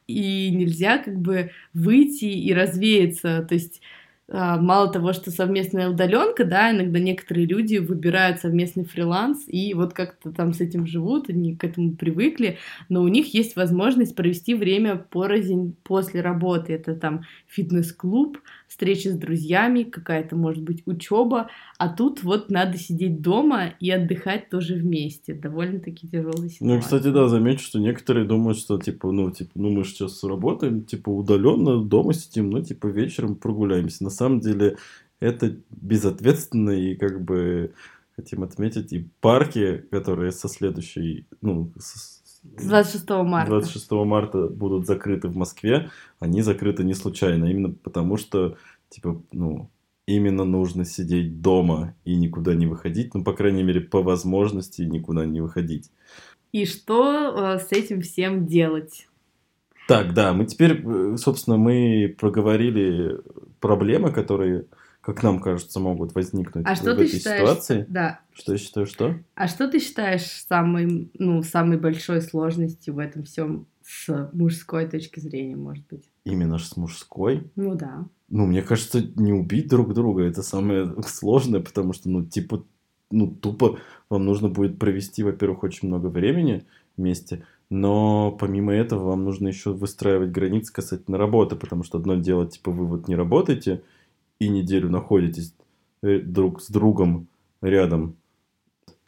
и 0.07 0.49
нельзя 0.51 0.97
как 0.97 1.17
бы 1.19 1.51
выйти 1.73 2.25
и 2.25 2.53
развеяться. 2.53 3.45
То 3.47 3.53
есть 3.53 3.81
а, 4.29 4.57
мало 4.57 4.91
того, 4.91 5.13
что 5.13 5.31
совместная 5.31 5.89
удаленка, 5.89 6.45
да, 6.45 6.71
иногда 6.71 6.99
некоторые 6.99 7.45
люди 7.45 7.77
выбирают 7.77 8.39
совместный 8.39 8.85
фриланс 8.85 9.43
и 9.47 9.73
вот 9.73 9.93
как-то 9.93 10.31
там 10.31 10.53
с 10.53 10.61
этим 10.61 10.87
живут, 10.87 11.29
они 11.29 11.55
к 11.55 11.63
этому 11.63 11.95
привыкли, 11.95 12.57
но 12.89 13.01
у 13.03 13.07
них 13.09 13.33
есть 13.33 13.55
возможность 13.55 14.15
провести 14.15 14.55
время 14.55 14.95
порознь 14.95 15.75
после 15.83 16.21
работы. 16.21 16.73
Это 16.73 16.95
там 16.95 17.25
фитнес-клуб, 17.47 18.39
встречи 18.73 19.07
с 19.07 19.15
друзьями, 19.15 19.83
какая-то, 19.83 20.35
может 20.35 20.63
быть, 20.63 20.81
учеба, 20.87 21.51
а 21.77 21.89
тут 21.89 22.23
вот 22.23 22.49
надо 22.49 22.79
сидеть 22.79 23.21
дома 23.21 23.75
и 23.79 23.91
отдыхать 23.91 24.49
тоже 24.49 24.73
вместе. 24.73 25.35
Довольно-таки 25.35 26.07
тяжелая 26.07 26.49
ситуация. 26.49 26.67
Ну, 26.67 26.79
кстати, 26.81 27.11
да, 27.11 27.27
замечу, 27.27 27.63
что 27.63 27.79
некоторые 27.79 28.25
думают, 28.25 28.57
что, 28.57 28.79
типа, 28.79 29.11
ну, 29.11 29.29
типа, 29.29 29.51
ну, 29.53 29.69
мы 29.69 29.83
же 29.83 29.91
сейчас 29.91 30.23
работаем, 30.23 30.85
типа, 30.85 31.09
удаленно, 31.09 31.83
дома 31.83 32.13
сидим, 32.13 32.49
ну, 32.49 32.63
типа, 32.63 32.87
вечером 32.87 33.35
прогуляемся. 33.35 34.03
На 34.03 34.09
самом 34.09 34.39
деле, 34.39 34.77
это 35.19 35.55
безответственно, 35.69 36.71
и, 36.71 36.95
как 36.95 37.23
бы, 37.23 37.73
хотим 38.15 38.41
отметить, 38.41 38.91
и 38.91 39.07
парки, 39.21 39.85
которые 39.91 40.31
со 40.31 40.47
следующей, 40.47 41.27
ну, 41.41 41.71
С 41.77 42.12
26 42.43 43.09
марта. 43.09 43.51
26 43.51 43.91
марта 43.91 44.47
будут 44.47 44.85
закрыты 44.85 45.27
в 45.27 45.35
Москве, 45.35 45.89
они 46.19 46.41
закрыты 46.41 46.83
не 46.83 46.93
случайно, 46.93 47.45
именно 47.45 47.69
потому 47.71 48.17
что, 48.17 48.57
типа, 48.89 49.21
ну, 49.31 49.69
именно 50.05 50.43
нужно 50.43 50.85
сидеть 50.85 51.41
дома 51.41 51.95
и 52.03 52.15
никуда 52.15 52.53
не 52.53 52.67
выходить, 52.67 53.13
ну, 53.13 53.23
по 53.23 53.33
крайней 53.33 53.63
мере, 53.63 53.81
по 53.81 54.01
возможности 54.03 54.81
никуда 54.81 55.25
не 55.25 55.41
выходить. 55.41 55.89
И 56.51 56.65
что 56.65 57.55
э, 57.55 57.59
с 57.59 57.71
этим 57.71 58.01
всем 58.01 58.45
делать? 58.45 59.07
Так, 59.87 60.13
да, 60.13 60.33
мы 60.33 60.45
теперь, 60.45 60.81
э, 60.85 61.17
собственно, 61.17 61.57
мы 61.57 62.15
проговорили 62.19 63.19
проблемы, 63.59 64.11
которые, 64.11 64.65
как 65.03 65.21
нам 65.21 65.39
кажется, 65.39 65.81
могут 65.81 66.15
возникнуть 66.15 66.65
А 66.65 66.75
в 66.75 66.77
что 66.77 66.95
ты 66.95 67.03
этой 67.03 67.17
считаешь? 67.17 67.41
ситуации. 67.41 67.85
Да. 67.89 68.21
Что 68.31 68.53
я 68.53 68.57
считаю, 68.57 68.85
что? 68.85 69.15
А 69.35 69.47
что 69.49 69.67
ты 69.67 69.79
считаешь 69.79 70.21
самой, 70.21 71.11
ну, 71.19 71.43
самой 71.43 71.77
большой 71.77 72.21
сложностью 72.21 72.93
в 72.93 72.99
этом 72.99 73.23
всем 73.23 73.67
с 73.85 74.29
мужской 74.31 74.87
точки 74.87 75.19
зрения, 75.19 75.57
может 75.57 75.85
быть? 75.87 76.05
Именно 76.23 76.57
с 76.57 76.77
мужской. 76.77 77.51
Ну 77.57 77.75
да. 77.75 78.05
Ну, 78.29 78.45
мне 78.45 78.61
кажется, 78.61 79.01
не 79.17 79.33
убить 79.33 79.67
друг 79.67 79.93
друга 79.93 80.23
это 80.23 80.41
самое 80.41 80.95
сложное, 81.05 81.59
потому 81.59 81.91
что, 81.91 82.09
ну, 82.09 82.23
типа, 82.25 82.63
ну, 83.11 83.27
тупо 83.27 83.79
вам 84.09 84.23
нужно 84.23 84.47
будет 84.47 84.79
провести, 84.79 85.21
во-первых, 85.21 85.63
очень 85.63 85.89
много 85.89 86.07
времени 86.07 86.65
вместе, 86.95 87.45
но 87.69 88.31
помимо 88.31 88.71
этого 88.71 89.09
вам 89.09 89.25
нужно 89.25 89.49
еще 89.49 89.73
выстраивать 89.73 90.31
границы 90.31 90.71
касательно 90.71 91.17
работы, 91.17 91.57
потому 91.57 91.83
что 91.83 91.97
одно 91.97 92.15
дело, 92.15 92.47
типа, 92.47 92.71
вы 92.71 92.85
вот 92.85 93.09
не 93.09 93.17
работаете 93.17 93.83
и 94.39 94.49
неделю 94.49 94.89
находитесь 94.89 95.55
э, 96.01 96.19
друг 96.19 96.61
с 96.61 96.69
другом 96.69 97.27
рядом, 97.61 98.15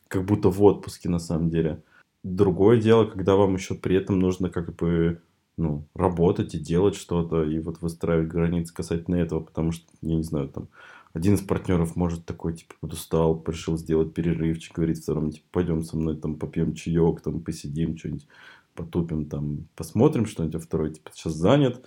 как 0.08 0.26
будто 0.26 0.50
в 0.50 0.62
отпуске 0.64 1.10
на 1.10 1.20
самом 1.20 1.50
деле. 1.50 1.82
Другое 2.24 2.82
дело, 2.82 3.06
когда 3.06 3.36
вам 3.36 3.56
еще 3.56 3.76
при 3.76 3.96
этом 3.96 4.20
нужно 4.20 4.50
как 4.50 4.76
бы 4.76 5.22
ну, 5.58 5.86
работать 5.94 6.56
и 6.56 6.60
делать 6.60 6.96
что-то, 6.96 7.44
и 7.44 7.60
вот 7.60 7.82
выстраивать 7.82 8.28
границы 8.28 8.74
касательно 8.74 9.16
этого, 9.16 9.40
потому 9.40 9.72
что, 9.72 9.86
я 10.02 10.16
не 10.16 10.24
знаю, 10.24 10.50
там, 10.50 10.68
один 11.14 11.36
из 11.36 11.42
партнеров 11.42 11.96
может 11.96 12.26
такой, 12.26 12.54
типа, 12.54 12.76
подустал, 12.82 13.42
решил 13.48 13.78
сделать 13.78 14.14
перерывчик, 14.14 14.76
говорит 14.76 14.98
второму, 14.98 15.32
типа, 15.32 15.46
пойдем 15.52 15.82
со 15.82 15.96
мной, 15.96 16.18
там, 16.18 16.36
попьем 16.36 16.74
чаек, 16.74 17.22
там, 17.22 17.42
посидим, 17.42 17.98
что-нибудь 17.98 18.28
потупим, 18.74 19.26
там, 19.30 19.68
посмотрим 19.76 20.26
что-нибудь, 20.26 20.56
а 20.56 20.60
второй, 20.60 20.92
типа, 20.94 21.12
сейчас 21.14 21.34
занят, 21.34 21.86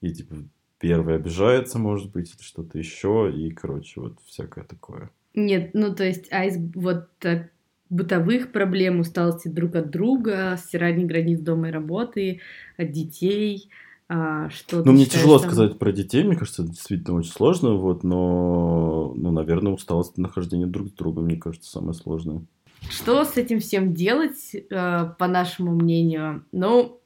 и, 0.00 0.12
типа, 0.12 0.36
первый 0.78 1.16
обижается, 1.16 1.78
может 1.78 2.10
быть, 2.12 2.32
или 2.34 2.42
что-то 2.42 2.78
еще, 2.78 3.32
и, 3.34 3.50
короче, 3.50 4.00
вот 4.00 4.18
всякое 4.26 4.64
такое. 4.64 5.10
Нет, 5.34 5.70
ну 5.74 5.94
то 5.94 6.04
есть, 6.04 6.26
а 6.30 6.44
из 6.44 6.56
вот 6.74 7.08
э, 7.24 7.48
бытовых 7.90 8.52
проблем, 8.52 9.00
усталости 9.00 9.48
друг 9.48 9.74
от 9.76 9.90
друга, 9.90 10.56
стирания 10.58 11.06
границ 11.06 11.40
дома 11.40 11.68
и 11.68 11.72
работы, 11.72 12.40
от 12.76 12.90
детей, 12.90 13.68
а, 14.08 14.48
что 14.50 14.82
Ну, 14.84 14.92
мне 14.92 15.04
считаешь 15.04 15.22
тяжело 15.22 15.38
самым- 15.38 15.54
сказать 15.54 15.78
про 15.78 15.92
детей, 15.92 16.24
мне 16.24 16.34
кажется, 16.36 16.62
это 16.62 16.72
действительно 16.72 17.18
очень 17.18 17.30
сложно, 17.30 17.74
вот, 17.74 18.04
но, 18.04 19.12
ну, 19.16 19.30
наверное, 19.30 19.72
усталость 19.72 20.16
нахождения 20.16 20.66
друг 20.66 20.88
с 20.88 20.92
другом, 20.92 21.26
мне 21.26 21.36
кажется, 21.36 21.70
самое 21.70 21.94
сложное. 21.94 22.42
Что 22.88 23.24
с 23.24 23.36
этим 23.36 23.60
всем 23.60 23.92
делать, 23.92 24.54
э, 24.54 25.10
по 25.18 25.26
нашему 25.26 25.72
мнению? 25.72 26.44
Ну, 26.52 27.00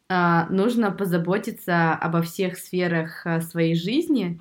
нужно 0.50 0.90
позаботиться 0.90 1.92
обо 1.92 2.22
всех 2.22 2.58
сферах 2.58 3.26
а, 3.26 3.40
своей 3.40 3.74
жизни 3.74 4.40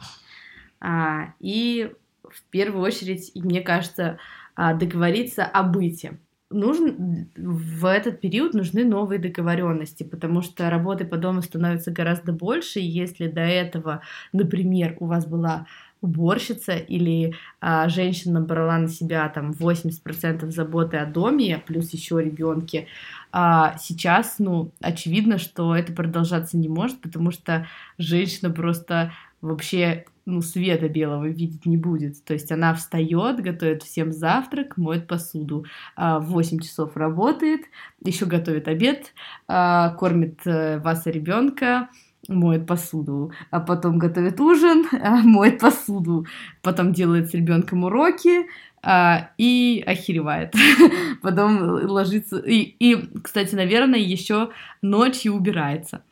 а, 0.79 1.33
и 1.39 1.91
в 2.23 2.43
первую 2.49 2.83
очередь, 2.83 3.31
мне 3.35 3.61
кажется, 3.61 4.17
а, 4.55 4.73
договориться 4.73 5.45
о 5.45 5.63
быте. 5.63 6.19
Нужен, 6.49 7.29
в 7.37 7.85
этот 7.85 8.19
период 8.19 8.53
нужны 8.53 8.83
новые 8.83 9.19
договоренности, 9.19 10.03
потому 10.03 10.41
что 10.41 10.69
работы 10.69 11.05
по 11.05 11.15
дому 11.15 11.41
становится 11.41 11.91
гораздо 11.91 12.33
больше, 12.33 12.79
и 12.79 12.85
если 12.85 13.27
до 13.27 13.41
этого, 13.41 14.01
например, 14.33 14.97
у 14.99 15.05
вас 15.05 15.25
была 15.25 15.67
уборщица 16.01 16.73
или 16.73 17.35
а, 17.59 17.87
женщина 17.87 18.41
брала 18.41 18.77
на 18.77 18.87
себя 18.87 19.29
там 19.29 19.51
80% 19.51 20.49
заботы 20.49 20.97
о 20.97 21.05
доме, 21.05 21.61
плюс 21.65 21.93
еще 21.93 22.21
ребенки, 22.21 22.87
а 23.31 23.77
сейчас, 23.77 24.35
ну, 24.39 24.71
очевидно, 24.81 25.37
что 25.37 25.75
это 25.75 25.93
продолжаться 25.93 26.57
не 26.57 26.67
может, 26.67 27.01
потому 27.01 27.31
что 27.31 27.67
женщина 27.97 28.49
просто 28.49 29.13
вообще 29.41 30.05
ну, 30.25 30.41
света 30.41 30.87
белого 30.87 31.27
видеть 31.27 31.65
не 31.65 31.77
будет. 31.77 32.23
То 32.23 32.33
есть 32.33 32.51
она 32.51 32.73
встает, 32.73 33.41
готовит 33.41 33.83
всем 33.83 34.11
завтрак, 34.11 34.77
моет 34.77 35.07
посуду. 35.07 35.65
а, 35.95 36.19
В 36.19 36.27
8 36.27 36.59
часов 36.59 36.95
работает, 36.95 37.61
еще 38.03 38.25
готовит 38.25 38.67
обед, 38.67 39.13
а, 39.47 39.89
кормит 39.95 40.39
э, 40.45 40.79
вас 40.79 41.07
и 41.07 41.11
ребенка, 41.11 41.89
моет 42.27 42.67
посуду, 42.67 43.31
а 43.49 43.59
потом 43.59 43.97
готовит 43.97 44.39
ужин, 44.39 44.85
а, 45.01 45.21
моет 45.21 45.59
посуду, 45.59 46.25
потом 46.61 46.93
делает 46.93 47.29
с 47.29 47.33
ребенком 47.33 47.83
уроки 47.83 48.45
а, 48.83 49.31
и 49.37 49.83
охеревает. 49.85 50.53
Потом 51.21 51.61
ложится. 51.61 52.37
И, 52.39 52.75
и, 52.79 52.97
кстати, 53.21 53.53
наверное, 53.53 53.99
еще 53.99 54.49
ночью 54.81 55.33
убирается. 55.33 56.03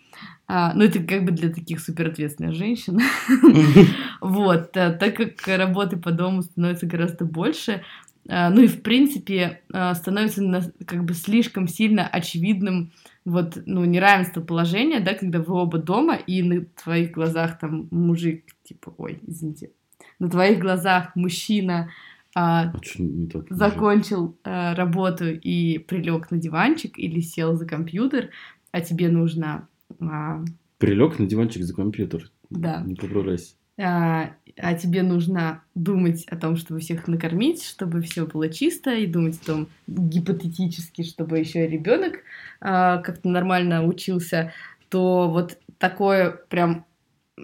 А, 0.48 0.74
ну, 0.74 0.84
это 0.84 1.00
как 1.00 1.26
бы 1.26 1.32
для 1.32 1.50
таких 1.50 1.80
суперответственных 1.80 2.56
женщин. 2.56 3.00
Вот, 4.22 4.76
а, 4.76 4.92
так 4.92 5.16
как 5.16 5.48
работы 5.48 5.98
по 5.98 6.12
дому 6.12 6.42
становится 6.42 6.86
гораздо 6.86 7.26
больше, 7.26 7.84
а, 8.28 8.50
ну 8.50 8.62
и 8.62 8.68
в 8.68 8.82
принципе 8.82 9.62
а, 9.72 9.96
становится 9.96 10.44
на- 10.44 10.72
как 10.86 11.06
бы 11.06 11.14
слишком 11.14 11.68
сильно 11.68 12.08
очевидным 12.08 12.92
вот, 13.26 13.62
ну, 13.66 13.86
неравенство 13.86 14.42
положения, 14.42 15.00
да, 15.00 15.14
когда 15.14 15.40
вы 15.40 15.54
оба 15.56 15.78
дома, 15.78 16.16
и 16.16 16.42
на 16.42 16.66
твоих 16.84 17.12
глазах 17.12 17.60
там 17.60 17.88
мужик, 17.92 18.46
типа, 18.64 18.94
ой, 18.98 19.20
извините, 19.26 19.72
на 20.20 20.30
твоих 20.30 20.60
глазах 20.60 21.16
мужчина 21.16 21.90
а, 22.36 22.70
А 22.70 22.72
так? 23.32 23.46
закончил 23.50 24.38
э, 24.44 24.74
работу 24.74 25.26
и 25.26 25.80
прилег 25.80 26.32
на 26.32 26.38
диванчик 26.38 26.98
или 26.98 27.20
сел 27.22 27.56
за 27.56 27.66
компьютер, 27.66 28.30
а 28.72 28.82
тебе 28.82 29.10
нужно 29.10 29.68
а, 30.00 30.44
Прилег 30.78 31.20
на 31.20 31.26
диванчик 31.26 31.64
за 31.64 31.76
компьютер. 31.76 32.32
Да. 32.50 32.82
Не 32.86 32.96
поправляйся. 32.96 33.56
а, 33.78 34.32
а 34.62 34.74
тебе 34.74 35.04
нужно 35.04 35.64
думать 35.76 36.26
о 36.26 36.36
том, 36.36 36.58
чтобы 36.58 36.80
всех 36.80 37.08
накормить, 37.08 37.64
чтобы 37.64 38.02
все 38.02 38.26
было 38.26 38.50
чисто, 38.50 38.94
и 38.94 39.08
думать 39.08 39.40
о 39.42 39.46
том 39.46 39.68
гипотетически, 39.88 41.04
чтобы 41.04 41.40
еще 41.40 41.68
ребенок 41.68 42.20
а, 42.60 42.98
как-то 42.98 43.30
нормально 43.30 43.86
учился, 43.86 44.54
то 44.90 45.30
вот 45.30 45.58
такое 45.78 46.32
прям 46.50 46.86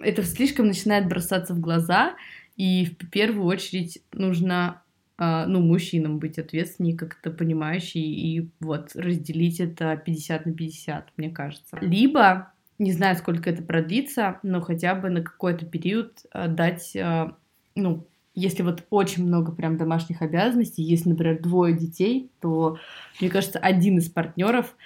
это 0.02 0.22
слишком 0.22 0.66
начинает 0.66 1.08
бросаться 1.08 1.54
в 1.54 1.60
глаза, 1.60 2.14
и 2.56 2.84
в 2.84 3.10
первую 3.10 3.46
очередь 3.46 4.02
нужно 4.12 4.82
а, 5.18 5.46
ну, 5.46 5.60
мужчинам 5.60 6.18
быть 6.18 6.38
ответственнее, 6.38 6.96
как-то 6.96 7.30
понимающие, 7.30 8.04
и 8.04 8.50
вот 8.60 8.94
разделить 8.94 9.60
это 9.60 9.96
50 9.96 10.46
на 10.46 10.52
50, 10.52 11.12
мне 11.16 11.30
кажется. 11.30 11.78
Либо, 11.80 12.52
не 12.78 12.92
знаю, 12.92 13.16
сколько 13.16 13.50
это 13.50 13.62
продлится, 13.62 14.38
но 14.42 14.60
хотя 14.60 14.94
бы 14.94 15.10
на 15.10 15.22
какой-то 15.22 15.64
период 15.66 16.12
а, 16.30 16.48
дать, 16.48 16.96
а, 16.96 17.36
ну, 17.74 18.06
если 18.34 18.62
вот 18.62 18.84
очень 18.90 19.26
много 19.26 19.52
прям 19.52 19.78
домашних 19.78 20.22
обязанностей, 20.22 20.82
если, 20.82 21.10
например, 21.10 21.40
двое 21.40 21.74
детей, 21.74 22.30
то, 22.40 22.78
мне 23.20 23.30
кажется, 23.30 23.58
один 23.58 23.98
из 23.98 24.10
партнеров, 24.10 24.76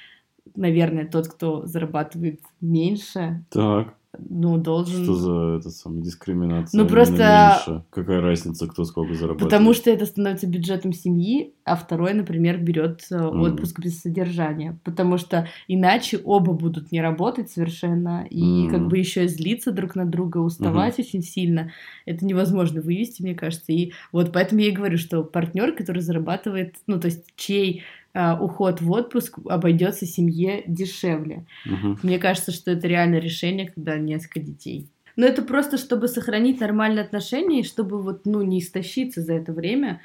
наверное, 0.54 1.06
тот, 1.06 1.28
кто 1.28 1.66
зарабатывает 1.66 2.40
меньше, 2.60 3.44
так 3.50 3.94
ну, 4.18 4.58
должен... 4.58 5.04
Что 5.04 5.14
за 5.14 5.58
это 5.58 5.70
самая 5.70 6.02
дискриминация? 6.02 6.80
Ну, 6.80 6.88
просто... 6.88 7.62
Меньше? 7.68 7.84
Какая 7.90 8.20
разница, 8.20 8.66
кто 8.66 8.84
сколько 8.84 9.14
зарабатывает? 9.14 9.50
Потому 9.50 9.72
что 9.72 9.90
это 9.90 10.04
становится 10.04 10.48
бюджетом 10.48 10.92
семьи, 10.92 11.54
а 11.64 11.76
второй, 11.76 12.14
например, 12.14 12.58
берет 12.58 13.02
mm. 13.10 13.40
отпуск 13.40 13.78
без 13.78 14.00
содержания. 14.00 14.78
Потому 14.84 15.16
что 15.16 15.46
иначе 15.68 16.20
оба 16.24 16.52
будут 16.52 16.90
не 16.90 17.00
работать 17.00 17.50
совершенно, 17.50 18.26
и 18.28 18.66
mm. 18.66 18.70
как 18.70 18.88
бы 18.88 18.98
еще 18.98 19.24
и 19.24 19.28
злиться 19.28 19.70
друг 19.70 19.94
на 19.94 20.06
друга, 20.06 20.38
уставать 20.38 20.98
mm-hmm. 20.98 21.04
очень 21.04 21.22
сильно. 21.22 21.70
Это 22.04 22.24
невозможно 22.24 22.80
вывести, 22.80 23.22
мне 23.22 23.34
кажется. 23.34 23.72
И 23.72 23.92
вот 24.10 24.32
поэтому 24.32 24.60
я 24.60 24.68
и 24.68 24.72
говорю, 24.72 24.98
что 24.98 25.22
партнер, 25.22 25.72
который 25.72 26.02
зарабатывает, 26.02 26.74
ну, 26.88 26.98
то 26.98 27.06
есть 27.06 27.24
чей 27.36 27.82
Э, 27.82 27.99
уход 28.14 28.80
в 28.80 28.90
отпуск 28.90 29.38
обойдется 29.48 30.06
семье 30.06 30.64
дешевле. 30.66 31.46
Угу. 31.66 31.98
Мне 32.02 32.18
кажется, 32.18 32.50
что 32.50 32.72
это 32.72 32.88
реально 32.88 33.16
решение, 33.16 33.70
когда 33.70 33.96
несколько 33.98 34.40
детей. 34.40 34.88
Но 35.16 35.26
это 35.26 35.42
просто, 35.42 35.76
чтобы 35.76 36.08
сохранить 36.08 36.60
нормальные 36.60 37.04
отношения 37.04 37.60
и 37.60 37.64
чтобы 37.64 38.00
вот, 38.00 38.26
ну, 38.26 38.42
не 38.42 38.60
истощиться 38.60 39.22
за 39.22 39.34
это 39.34 39.52
время. 39.52 40.00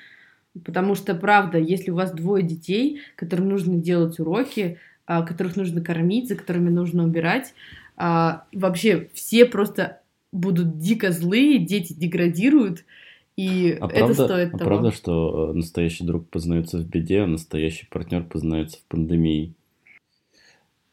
Потому 0.64 0.96
что, 0.96 1.16
правда, 1.16 1.58
если 1.58 1.92
у 1.92 1.96
вас 1.96 2.12
двое 2.12 2.44
детей, 2.44 3.02
которым 3.16 3.50
нужно 3.50 3.78
делать 3.78 4.20
уроки, 4.20 4.78
а, 5.06 5.24
которых 5.24 5.56
нужно 5.56 5.82
кормить, 5.82 6.30
за 6.30 6.36
которыми 6.36 6.70
нужно 6.70 7.04
убирать, 7.04 7.54
а, 7.98 8.46
вообще 8.54 9.10
все 9.14 9.46
просто 9.46 10.02
будут 10.32 10.78
дико 10.78 11.12
злые, 11.12 11.60
дети 11.60 11.94
деградируют, 11.94 12.86
и 13.38 13.78
а 13.82 13.88
это 13.88 13.98
правда, 13.98 14.26
стоит 14.26 14.54
а 14.54 14.58
того. 14.58 14.70
правда, 14.70 14.92
что 14.92 15.50
э, 15.50 15.54
настоящий 15.54 16.06
друг 16.06 16.30
познается 16.30 16.78
в 16.78 16.88
беде, 16.88 17.22
а 17.22 17.28
настоящий 17.28 17.86
партнер 17.88 18.24
познается 18.24 18.78
в 18.78 18.84
пандемии? 18.88 19.54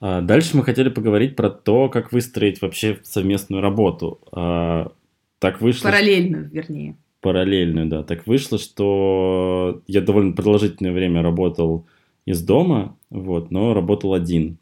А 0.00 0.20
дальше 0.20 0.56
мы 0.56 0.64
хотели 0.64 0.88
поговорить 0.88 1.36
про 1.36 1.48
то, 1.48 1.88
как 1.88 2.10
выстроить 2.10 2.60
вообще 2.60 2.98
совместную 3.04 3.62
работу. 3.62 4.20
А, 4.32 4.90
так 5.38 5.60
вышло... 5.60 5.88
Параллельную, 5.88 6.50
вернее. 6.50 6.96
Параллельную, 7.20 7.86
да. 7.86 8.02
Так 8.02 8.26
вышло, 8.26 8.58
что 8.58 9.80
я 9.86 10.00
довольно 10.00 10.32
продолжительное 10.32 10.92
время 10.92 11.22
работал 11.22 11.86
из 12.26 12.42
дома, 12.42 12.96
вот, 13.10 13.52
но 13.52 13.74
работал 13.74 14.12
один. 14.12 14.58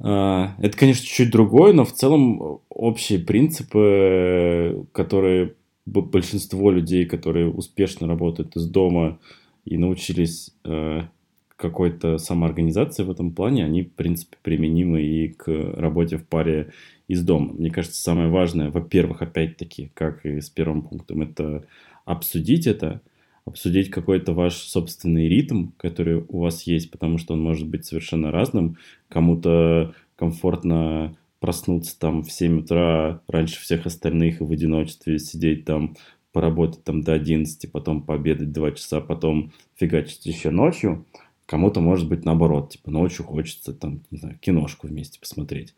А, 0.00 0.54
это, 0.58 0.78
конечно, 0.78 1.04
чуть-чуть 1.04 1.30
другое, 1.30 1.74
но 1.74 1.84
в 1.84 1.92
целом 1.92 2.60
общие 2.70 3.18
принципы, 3.18 4.86
которые 4.92 5.56
большинство 5.86 6.70
людей, 6.70 7.06
которые 7.06 7.48
успешно 7.48 8.06
работают 8.06 8.56
из 8.56 8.66
дома 8.68 9.18
и 9.64 9.76
научились 9.76 10.54
э, 10.64 11.02
какой-то 11.56 12.18
самоорганизации 12.18 13.04
в 13.04 13.10
этом 13.10 13.32
плане, 13.32 13.64
они, 13.64 13.82
в 13.82 13.92
принципе, 13.92 14.36
применимы 14.42 15.02
и 15.02 15.28
к 15.28 15.46
работе 15.48 16.16
в 16.18 16.26
паре 16.26 16.72
из 17.08 17.22
дома. 17.24 17.52
Мне 17.52 17.70
кажется, 17.70 18.02
самое 18.02 18.28
важное, 18.28 18.70
во-первых, 18.70 19.22
опять-таки, 19.22 19.90
как 19.94 20.24
и 20.26 20.40
с 20.40 20.50
первым 20.50 20.82
пунктом, 20.82 21.22
это 21.22 21.64
обсудить 22.04 22.66
это, 22.66 23.00
обсудить 23.44 23.90
какой-то 23.90 24.32
ваш 24.32 24.54
собственный 24.54 25.28
ритм, 25.28 25.68
который 25.76 26.24
у 26.28 26.40
вас 26.40 26.62
есть, 26.64 26.90
потому 26.90 27.18
что 27.18 27.34
он 27.34 27.42
может 27.42 27.68
быть 27.68 27.84
совершенно 27.84 28.30
разным. 28.30 28.76
Кому-то 29.08 29.94
комфортно 30.16 31.16
проснуться 31.42 31.98
там 31.98 32.22
в 32.22 32.30
7 32.30 32.60
утра 32.60 33.20
раньше 33.26 33.60
всех 33.60 33.84
остальных 33.84 34.40
и 34.40 34.44
в 34.44 34.52
одиночестве 34.52 35.18
сидеть 35.18 35.64
там, 35.64 35.96
поработать 36.32 36.84
там 36.84 37.02
до 37.02 37.12
11, 37.12 37.70
потом 37.70 38.02
пообедать 38.02 38.52
2 38.52 38.72
часа, 38.72 39.00
потом 39.00 39.52
фигачить 39.74 40.24
еще 40.24 40.50
ночью. 40.50 41.04
Кому-то 41.46 41.80
может 41.80 42.08
быть 42.08 42.24
наоборот, 42.24 42.70
типа 42.70 42.92
ночью 42.92 43.26
хочется 43.26 43.74
там, 43.74 44.02
не 44.12 44.18
знаю, 44.18 44.38
киношку 44.38 44.86
вместе 44.86 45.18
посмотреть. 45.18 45.74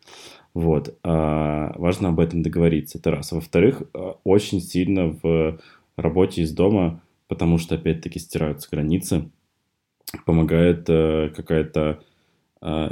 Вот. 0.53 0.97
А, 1.03 1.73
важно 1.77 2.11
об 2.11 2.21
этом 2.21 2.43
договориться, 2.43 2.99
это 2.99 3.11
раз. 3.11 3.33
Во-вторых, 3.33 3.85
а, 3.95 4.19
очень 4.23 4.61
сильно 4.61 5.19
в 5.23 5.59
работе 5.97 6.43
из 6.43 6.53
дома, 6.53 7.01
потому 7.27 7.57
что 7.57 7.75
опять-таки 7.77 8.19
стираются 8.19 8.69
границы, 8.71 9.31
помогает 10.27 10.85
а, 10.91 11.31
какая-то 11.31 11.81
э, 11.81 12.14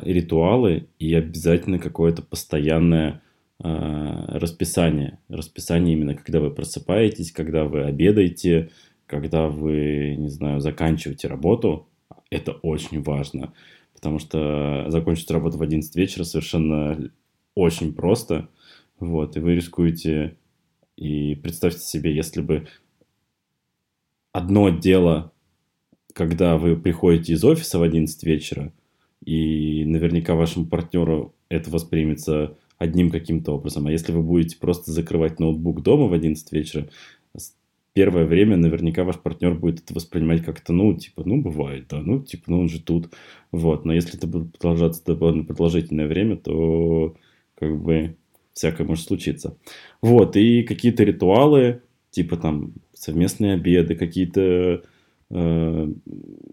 ритуалы 0.02 0.88
и 0.98 1.14
обязательно 1.14 1.78
какое-то 1.78 2.22
постоянное 2.22 3.22
э, 3.58 3.68
расписание. 4.38 5.18
Расписание 5.28 5.94
именно, 5.94 6.14
когда 6.14 6.40
вы 6.40 6.50
просыпаетесь, 6.50 7.32
когда 7.32 7.64
вы 7.64 7.85
обедаете, 7.85 8.70
когда 9.06 9.48
вы, 9.48 10.16
не 10.16 10.28
знаю, 10.28 10.61
заканчиваете 10.61 11.28
работу. 11.28 11.88
Это 12.30 12.52
очень 12.52 13.02
важно, 13.02 13.52
потому 13.94 14.18
что 14.18 14.87
закончить 14.88 15.30
работу 15.30 15.58
в 15.58 15.62
11 15.62 15.94
вечера 15.96 16.24
совершенно 16.24 17.11
очень 17.54 17.92
просто. 17.94 18.48
Вот, 18.98 19.37
и 19.37 19.40
вы 19.40 19.54
рискуете... 19.54 20.37
И 20.96 21.35
представьте 21.37 21.80
себе, 21.80 22.14
если 22.14 22.42
бы 22.42 22.68
одно 24.32 24.68
дело, 24.68 25.32
когда 26.12 26.58
вы 26.58 26.76
приходите 26.76 27.32
из 27.32 27.42
офиса 27.44 27.78
в 27.78 27.82
11 27.82 28.22
вечера, 28.24 28.72
и 29.24 29.85
наверняка 29.85 30.35
вашему 30.35 30.66
партнеру 30.66 31.35
это 31.48 31.70
воспримется 31.70 32.56
одним 32.78 33.11
каким-то 33.11 33.52
образом. 33.52 33.87
А 33.87 33.92
если 33.92 34.12
вы 34.12 34.22
будете 34.22 34.56
просто 34.58 34.90
закрывать 34.90 35.38
ноутбук 35.38 35.82
дома 35.82 36.06
в 36.08 36.12
11 36.12 36.52
вечера, 36.52 36.88
первое 37.92 38.24
время 38.24 38.56
наверняка 38.56 39.04
ваш 39.04 39.18
партнер 39.18 39.54
будет 39.54 39.80
это 39.80 39.94
воспринимать 39.94 40.42
как-то, 40.42 40.72
ну, 40.72 40.94
типа, 40.94 41.22
ну, 41.24 41.40
бывает, 41.40 41.87
да, 41.88 42.00
ну, 42.00 42.22
типа, 42.22 42.44
ну, 42.48 42.61
он 42.61 42.68
же 42.68 42.80
тут, 42.80 43.11
вот. 43.50 43.85
Но 43.85 43.92
если 43.92 44.16
это 44.16 44.26
будет 44.26 44.58
продолжаться 44.58 45.04
довольно 45.04 45.44
продолжительное 45.44 46.08
время, 46.08 46.37
то, 46.37 47.16
как 47.58 47.80
бы, 47.80 48.16
всякое 48.52 48.87
может 48.87 49.06
случиться. 49.06 49.56
Вот, 50.00 50.37
и 50.37 50.62
какие-то 50.62 51.04
ритуалы, 51.04 51.82
типа, 52.11 52.37
там, 52.37 52.72
совместные 52.94 53.54
обеды, 53.54 53.94
какие-то 53.94 54.82
э, 55.33 55.92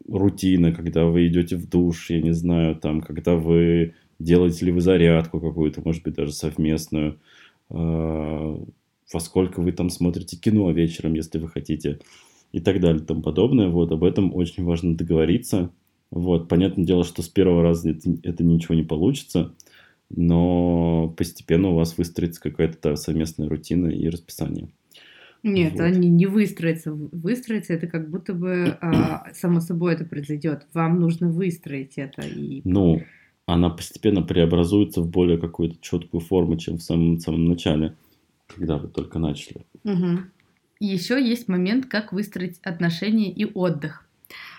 рутина, 0.08 0.72
когда 0.72 1.06
вы 1.06 1.28
идете 1.28 1.58
в 1.58 1.70
душ, 1.70 2.10
я 2.10 2.22
не 2.22 2.34
знаю, 2.34 2.76
там, 2.76 3.02
когда 3.02 3.36
вы 3.36 3.94
делаете 4.18 4.66
ли 4.66 4.72
вы 4.72 4.82
зарядку 4.82 5.40
какую-то, 5.40 5.82
может 5.84 6.04
быть, 6.04 6.16
даже 6.16 6.32
совместную, 6.32 7.20
э, 7.70 7.76
во 7.76 9.20
сколько 9.20 9.62
вы 9.62 9.72
там 9.72 9.90
смотрите 9.90 10.38
кино 10.38 10.72
вечером, 10.72 11.14
если 11.14 11.40
вы 11.40 11.50
хотите, 11.50 12.00
и 12.52 12.60
так 12.60 12.80
далее, 12.80 13.04
и 13.04 13.06
тому 13.06 13.22
подобное. 13.22 13.70
Вот, 13.70 13.92
об 13.92 14.04
этом 14.04 14.34
очень 14.36 14.64
важно 14.64 14.96
договориться. 14.96 15.72
Вот, 16.12 16.48
понятное 16.48 16.86
дело, 16.86 17.04
что 17.04 17.22
с 17.22 17.30
первого 17.30 17.62
раза 17.62 17.92
это, 17.92 18.10
это 18.24 18.44
ничего 18.44 18.76
не 18.76 18.84
получится, 18.84 19.54
но 20.10 21.14
постепенно 21.16 21.70
у 21.70 21.76
вас 21.76 21.98
выстроится 21.98 22.42
какая-то 22.42 22.96
совместная 22.96 23.48
рутина 23.48 23.88
и 23.88 24.10
расписание. 24.10 24.70
Нет, 25.44 25.74
вот. 25.74 25.82
они 25.82 26.10
не 26.10 26.26
выстроятся. 26.26 26.92
Выстроиться 26.92 27.74
это 27.74 27.88
как 27.88 28.10
будто 28.10 28.34
бы 28.34 28.78
а, 28.82 29.28
само 29.34 29.62
собой 29.62 29.94
это 29.94 30.06
произойдет. 30.06 30.68
Вам 30.74 31.00
нужно 31.00 31.30
выстроить 31.30 31.94
это. 31.98 32.22
И... 32.22 32.62
Ну, 32.66 33.02
она 33.46 33.70
постепенно 33.70 34.22
преобразуется 34.22 35.02
в 35.02 35.10
более 35.10 35.38
какую-то 35.38 35.78
четкую 35.82 36.22
форму, 36.22 36.58
чем 36.58 36.78
в 36.78 36.84
самом, 36.84 37.20
самом 37.20 37.46
начале, 37.46 37.96
когда 38.48 38.78
вы 38.78 38.90
только 38.90 39.20
начали. 39.20 39.66
Угу. 39.84 40.20
Еще 40.82 41.22
есть 41.22 41.48
момент, 41.48 41.86
как 41.86 42.14
выстроить 42.14 42.60
отношения 42.64 43.32
и 43.32 43.46
отдых. 43.46 44.06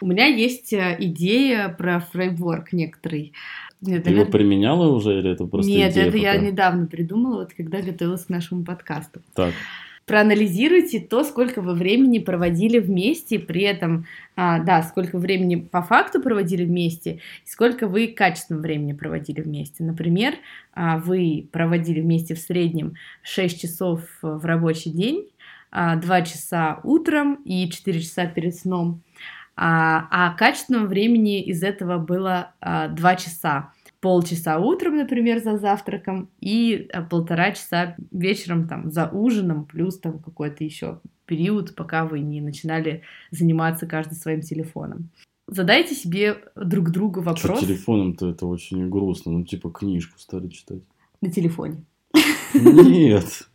У 0.00 0.06
меня 0.06 0.26
есть 0.26 0.72
э, 0.72 0.96
идея 0.98 1.68
про 1.68 2.00
фреймворк 2.00 2.72
некоторый. 2.72 3.32
Нет, 3.80 4.02
Ты 4.02 4.10
наверное... 4.10 4.22
его 4.22 4.30
применяла 4.30 4.88
уже 4.88 5.18
или 5.18 5.30
это 5.30 5.46
просто 5.46 5.70
Нет, 5.70 5.92
идея 5.92 6.04
это 6.06 6.18
пока? 6.18 6.32
я 6.32 6.38
недавно 6.38 6.86
придумала, 6.86 7.40
вот 7.40 7.54
когда 7.54 7.80
готовилась 7.80 8.24
к 8.24 8.28
нашему 8.28 8.64
подкасту. 8.64 9.22
Так 9.34 9.54
проанализируйте 10.06 11.00
то, 11.00 11.24
сколько 11.24 11.62
вы 11.62 11.74
времени 11.74 12.18
проводили 12.18 12.78
вместе, 12.78 13.38
при 13.38 13.62
этом, 13.62 14.06
а, 14.36 14.58
да, 14.58 14.82
сколько 14.82 15.18
времени 15.18 15.56
по 15.56 15.82
факту 15.82 16.20
проводили 16.20 16.64
вместе, 16.64 17.20
и 17.44 17.48
сколько 17.48 17.86
вы 17.86 18.08
качественного 18.08 18.62
времени 18.62 18.92
проводили 18.92 19.40
вместе. 19.40 19.84
Например, 19.84 20.34
а, 20.74 20.98
вы 20.98 21.48
проводили 21.52 22.00
вместе 22.00 22.34
в 22.34 22.38
среднем 22.38 22.94
6 23.22 23.60
часов 23.60 24.02
в 24.22 24.44
рабочий 24.44 24.90
день, 24.90 25.28
а, 25.70 25.96
2 25.96 26.22
часа 26.22 26.80
утром 26.82 27.34
и 27.44 27.68
4 27.70 28.00
часа 28.00 28.26
перед 28.26 28.56
сном, 28.56 29.02
а, 29.56 30.08
а 30.10 30.34
качественного 30.34 30.86
времени 30.86 31.42
из 31.42 31.62
этого 31.62 31.98
было 31.98 32.54
а, 32.60 32.88
2 32.88 33.16
часа 33.16 33.72
полчаса 34.00 34.58
утром, 34.58 34.96
например, 34.96 35.42
за 35.42 35.58
завтраком, 35.58 36.30
и 36.40 36.88
э, 36.92 37.02
полтора 37.02 37.52
часа 37.52 37.96
вечером 38.10 38.66
там 38.66 38.90
за 38.90 39.08
ужином, 39.08 39.66
плюс 39.66 39.98
там 39.98 40.18
какое-то 40.18 40.64
еще 40.64 41.00
период, 41.26 41.74
пока 41.74 42.04
вы 42.04 42.20
не 42.20 42.40
начинали 42.40 43.02
заниматься 43.30 43.86
каждый 43.86 44.14
своим 44.14 44.40
телефоном. 44.40 45.10
Задайте 45.46 45.94
себе 45.94 46.38
друг 46.56 46.90
другу 46.90 47.20
вопрос. 47.20 47.58
Что 47.58 47.66
телефоном-то 47.66 48.30
это 48.30 48.46
очень 48.46 48.88
грустно. 48.88 49.32
Ну, 49.32 49.44
типа 49.44 49.70
книжку 49.70 50.18
стали 50.18 50.48
читать. 50.48 50.82
На 51.20 51.30
телефоне. 51.30 51.84
Нет. 52.54 53.48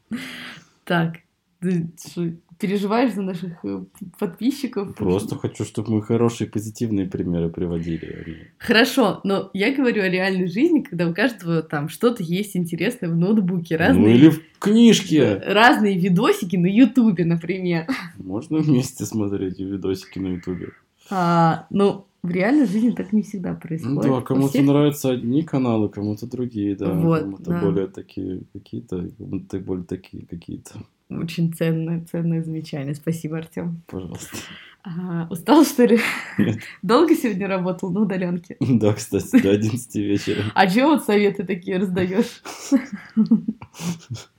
Так, 0.83 1.17
ты 1.59 1.89
что, 1.99 2.31
переживаешь 2.59 3.13
за 3.13 3.21
наших 3.21 3.63
э, 3.65 3.83
подписчиков? 4.19 4.95
Просто 4.95 5.35
хочу, 5.35 5.63
чтобы 5.65 5.91
мы 5.93 6.01
хорошие 6.01 6.49
позитивные 6.49 7.05
примеры 7.05 7.49
приводили. 7.49 8.51
Хорошо, 8.57 9.21
но 9.23 9.49
я 9.53 9.75
говорю 9.75 10.03
о 10.03 10.09
реальной 10.09 10.47
жизни, 10.47 10.81
когда 10.81 11.07
у 11.09 11.13
каждого 11.13 11.61
там 11.63 11.89
что-то 11.89 12.23
есть 12.23 12.55
интересное 12.55 13.09
в 13.09 13.15
ноутбуке. 13.15 13.75
Разные, 13.77 14.05
Ну 14.05 14.09
или 14.13 14.29
в 14.29 14.41
книжке. 14.59 15.35
разные 15.45 15.97
видосики 15.97 16.55
на 16.55 16.67
Ютубе, 16.67 17.25
например. 17.25 17.87
Можно 18.17 18.59
вместе 18.59 19.05
смотреть 19.05 19.59
видосики 19.59 20.19
на 20.19 20.27
Ютубе. 20.27 20.69
А, 21.09 21.67
ну, 21.69 22.05
в 22.23 22.31
реальной 22.31 22.65
жизни 22.65 22.89
так 22.91 23.13
не 23.13 23.21
всегда 23.21 23.51
Ну 23.53 23.59
происходит. 23.59 24.01
да, 24.01 24.17
У 24.17 24.21
кому-то 24.23 24.49
всех- 24.49 24.65
нравятся 24.65 25.11
одни 25.11 25.43
каналы, 25.43 25.89
кому-то 25.89 26.25
другие, 26.25 26.75
да. 26.75 26.91
Вот, 26.93 27.19
кому-то 27.21 27.43
да. 27.51 27.61
более 27.61 27.87
такие 27.87 28.41
какие-то, 28.53 29.09
кому-то 29.17 29.59
более 29.59 29.85
такие 29.85 30.25
какие-то. 30.25 30.71
Очень 31.09 31.53
ценное, 31.53 32.03
ценное 32.09 32.41
замечание. 32.41 32.95
Спасибо, 32.95 33.37
Артем. 33.37 33.83
Пожалуйста. 33.87 34.37
устал, 35.29 35.63
что 35.63 35.85
ли? 35.85 35.99
Нет. 36.37 36.57
Долго 36.81 37.15
сегодня 37.15 37.47
работал 37.47 37.91
на 37.91 38.01
удаленке? 38.01 38.57
Да, 38.59 38.93
кстати, 38.93 39.41
до 39.41 39.51
11 39.51 39.95
вечера. 39.95 40.43
А 40.53 40.67
чего 40.67 40.89
вот 40.89 41.05
советы 41.05 41.43
такие 41.43 41.77
раздаешь? 41.77 42.41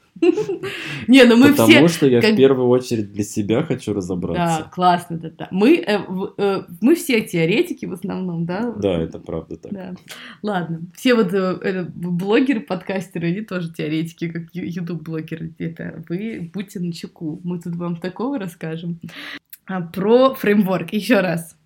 Не, 1.09 1.25
ну 1.25 1.37
мы 1.37 1.51
Потому 1.51 1.69
все... 1.69 1.89
что 1.89 2.07
я 2.07 2.21
как- 2.21 2.33
в 2.33 2.37
первую 2.37 2.69
очередь 2.69 3.13
для 3.13 3.25
себя 3.25 3.63
хочу 3.63 3.93
Да, 3.93 3.97
разобраться. 3.99 4.71
классно, 4.73 5.19
да, 5.19 5.31
да. 5.37 5.49
Мы, 5.51 5.77
э, 5.77 5.99
э, 6.39 6.63
мы 6.81 6.95
все 6.95 7.21
теоретики 7.21 7.87
в 7.87 7.93
основном, 7.93 8.47
да? 8.47 8.73
Да, 8.73 8.99
это 9.01 9.19
правда 9.19 9.57
так. 9.57 9.73
Да. 9.73 9.95
Ладно. 10.43 10.81
Все 10.95 11.15
вот 11.15 11.33
э, 11.35 11.59
это, 11.63 11.91
блогеры, 11.95 12.61
подкастеры, 12.61 13.29
они 13.29 13.43
тоже 13.43 13.73
теоретики, 13.73 14.29
как 14.29 14.43
ютуб-блогеры. 14.55 15.53
Это 15.59 16.03
вы 16.09 16.51
будьте 16.53 16.81
начеку. 16.81 17.41
Мы 17.45 17.61
тут 17.61 17.77
вам 17.77 17.97
такого 17.97 18.39
расскажем. 18.39 18.99
А, 19.67 19.81
Про 19.81 20.35
фреймворк. 20.35 20.93
Еще 20.93 21.21
раз. 21.21 21.57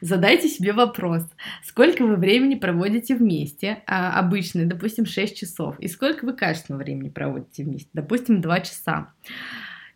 Задайте 0.00 0.48
себе 0.48 0.72
вопрос, 0.72 1.22
сколько 1.62 2.04
вы 2.04 2.16
времени 2.16 2.54
проводите 2.54 3.14
вместе, 3.14 3.82
а, 3.86 4.18
обычно, 4.18 4.66
допустим, 4.66 5.06
6 5.06 5.36
часов, 5.36 5.78
и 5.78 5.88
сколько 5.88 6.24
вы 6.24 6.34
качественного 6.34 6.82
времени 6.82 7.08
проводите 7.08 7.64
вместе, 7.64 7.88
допустим, 7.92 8.40
2 8.40 8.60
часа. 8.60 9.12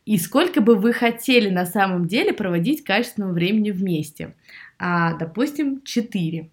И 0.07 0.17
сколько 0.17 0.63
бы 0.63 0.77
вы 0.77 0.95
хотели 0.95 1.51
на 1.51 1.67
самом 1.67 2.07
деле 2.07 2.33
проводить 2.33 2.83
качественного 2.83 3.33
времени 3.33 3.71
вместе, 3.71 4.35
а, 4.79 5.15
допустим, 5.15 5.83
4. 5.83 6.51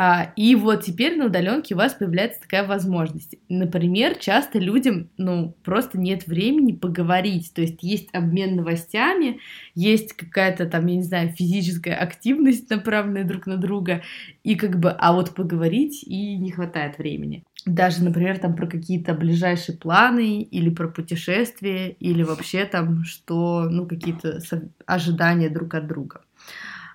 А, 0.00 0.32
и 0.36 0.54
вот 0.54 0.84
теперь 0.84 1.16
на 1.16 1.26
удаленке 1.26 1.74
у 1.74 1.78
вас 1.78 1.94
появляется 1.94 2.40
такая 2.40 2.64
возможность. 2.64 3.34
Например, 3.48 4.14
часто 4.14 4.60
людям, 4.60 5.10
ну, 5.16 5.56
просто 5.64 5.98
нет 5.98 6.28
времени 6.28 6.70
поговорить. 6.70 7.52
То 7.52 7.62
есть 7.62 7.82
есть 7.82 8.08
обмен 8.12 8.54
новостями, 8.54 9.40
есть 9.74 10.12
какая-то 10.12 10.66
там, 10.66 10.86
я 10.86 10.94
не 10.94 11.02
знаю, 11.02 11.30
физическая 11.30 11.96
активность, 11.96 12.70
направленная 12.70 13.24
друг 13.24 13.48
на 13.48 13.56
друга, 13.56 14.02
и 14.44 14.54
как 14.54 14.78
бы, 14.78 14.90
а 14.92 15.12
вот 15.12 15.34
поговорить 15.34 16.04
и 16.04 16.36
не 16.36 16.52
хватает 16.52 16.98
времени. 16.98 17.42
Даже, 17.66 18.04
например, 18.04 18.38
там 18.38 18.54
про 18.54 18.68
какие-то 18.68 19.14
ближайшие 19.14 19.76
планы, 19.76 20.42
или 20.42 20.70
про 20.70 20.86
путешествия, 20.86 21.90
или 21.90 22.22
вообще 22.22 22.66
там, 22.66 23.02
что, 23.02 23.68
ну, 23.68 23.84
какие-то 23.84 24.38
ожидания 24.86 25.48
друг 25.48 25.74
от 25.74 25.88
друга. 25.88 26.20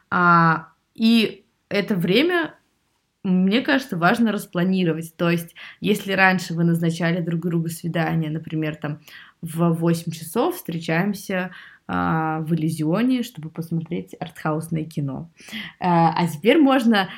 А, 0.09 0.69
и 0.95 1.43
это 1.67 1.95
время 1.95 2.53
мне 3.23 3.61
кажется, 3.61 3.97
важно 3.97 4.31
распланировать. 4.31 5.15
То 5.15 5.29
есть, 5.29 5.55
если 5.79 6.11
раньше 6.11 6.53
вы 6.53 6.63
назначали 6.63 7.21
друг 7.21 7.41
другу 7.41 7.69
свидание, 7.69 8.29
например, 8.29 8.75
там 8.75 8.99
в 9.41 9.71
8 9.71 10.11
часов 10.11 10.55
встречаемся 10.55 11.51
а, 11.87 12.39
в 12.41 12.53
Иллюзионе, 12.53 13.23
чтобы 13.23 13.49
посмотреть 13.49 14.15
артхаусное 14.19 14.85
кино. 14.85 15.29
А, 15.79 16.13
а 16.15 16.27
теперь 16.27 16.57
можно 16.57 17.09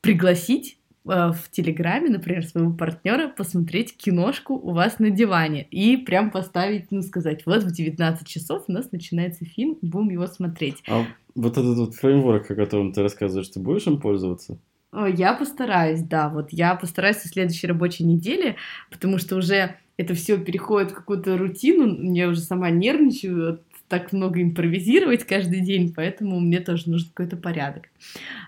пригласить 0.00 0.78
а, 1.06 1.32
в 1.32 1.50
Телеграме, 1.50 2.10
например, 2.10 2.44
своего 2.44 2.72
партнера 2.72 3.28
посмотреть 3.28 3.96
киношку 3.96 4.54
у 4.54 4.72
вас 4.72 4.98
на 4.98 5.10
диване 5.10 5.66
и 5.70 5.96
прям 5.96 6.30
поставить, 6.30 6.90
ну, 6.90 7.02
сказать, 7.02 7.46
вот 7.46 7.62
в 7.64 7.70
19 7.70 8.26
часов 8.26 8.64
у 8.68 8.72
нас 8.72 8.92
начинается 8.92 9.44
фильм, 9.44 9.78
будем 9.80 10.10
его 10.10 10.26
смотреть. 10.26 10.82
А 10.88 11.04
вот 11.34 11.52
этот 11.52 11.76
вот 11.76 11.94
фреймворк, 11.94 12.50
о 12.50 12.54
котором 12.54 12.92
ты 12.92 13.02
рассказываешь, 13.02 13.48
ты 13.48 13.60
будешь 13.60 13.86
им 13.86 14.00
пользоваться? 14.00 14.58
Ой, 14.92 15.14
Я 15.14 15.34
постараюсь, 15.34 16.00
да, 16.02 16.28
вот 16.28 16.48
я 16.52 16.74
постараюсь 16.74 17.18
в 17.18 17.28
следующей 17.28 17.66
рабочей 17.66 18.04
неделе, 18.04 18.56
потому 18.90 19.18
что 19.18 19.36
уже 19.36 19.76
это 19.98 20.14
все 20.14 20.38
переходит 20.38 20.92
в 20.92 20.94
какую-то 20.94 21.36
рутину, 21.36 22.12
я 22.14 22.28
уже 22.28 22.40
сама 22.40 22.70
нервничаю, 22.70 23.60
так 23.88 24.12
много 24.12 24.40
импровизировать 24.42 25.24
каждый 25.24 25.60
день, 25.60 25.92
поэтому 25.94 26.40
мне 26.40 26.60
тоже 26.60 26.88
нужен 26.90 27.08
какой-то 27.12 27.36
порядок. 27.36 27.84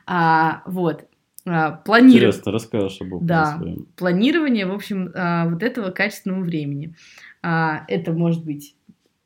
А, 0.07 0.63
вот, 0.67 1.07
а, 1.47 1.73
планировать. 1.73 2.35
Интересно, 2.37 2.53
расскажешь 2.53 3.01
об 3.01 3.13
опыте 3.15 3.27
Да. 3.29 3.57
своем. 3.57 3.87
планирование, 3.97 4.67
в 4.67 4.73
общем, 4.73 5.11
а, 5.15 5.49
вот 5.49 5.63
этого 5.63 5.91
качественного 5.91 6.41
времени. 6.43 6.95
А, 7.43 7.85
Это 7.89 8.13
может 8.13 8.45
быть 8.45 8.75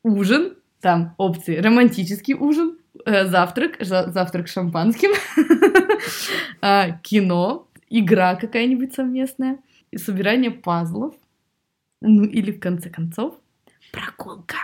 ужин, 0.03 0.53
там 0.81 1.15
опции 1.17 1.57
романтический 1.57 2.33
ужин, 2.33 2.77
э, 3.05 3.25
завтрак, 3.25 3.75
завтрак 3.81 4.47
шампанским, 4.47 5.11
кино, 7.03 7.67
игра 7.89 8.35
какая-нибудь 8.35 8.93
совместная, 8.93 9.59
и 9.91 9.97
собирание 9.97 10.51
пазлов, 10.51 11.15
ну 12.01 12.23
или 12.23 12.51
в 12.51 12.59
конце 12.59 12.89
концов 12.89 13.35
прогулка. 13.91 14.57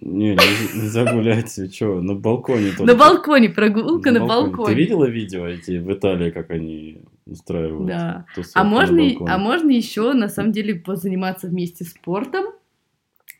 Не, 0.00 0.30
не- 0.30 0.80
нельзя 0.82 1.12
гулять, 1.12 1.56
вы 1.58 1.68
чё, 1.68 2.00
на 2.00 2.14
балконе 2.14 2.70
только. 2.70 2.84
На 2.84 2.94
балконе, 2.94 3.50
прогулка 3.50 4.12
на, 4.12 4.24
балконе. 4.24 4.74
Ты 4.74 4.74
видела 4.74 5.04
видео 5.04 5.46
эти 5.46 5.78
в 5.78 5.92
Италии, 5.92 6.30
как 6.30 6.50
они 6.50 7.02
устраивают? 7.26 7.86
Да. 7.86 8.26
А 8.54 8.64
на 8.64 8.70
можно, 8.70 9.02
балконе? 9.02 9.30
а 9.30 9.38
можно 9.38 9.70
еще, 9.70 10.12
на 10.12 10.28
самом 10.28 10.52
деле, 10.52 10.76
позаниматься 10.76 11.48
вместе 11.48 11.84
спортом 11.84 12.46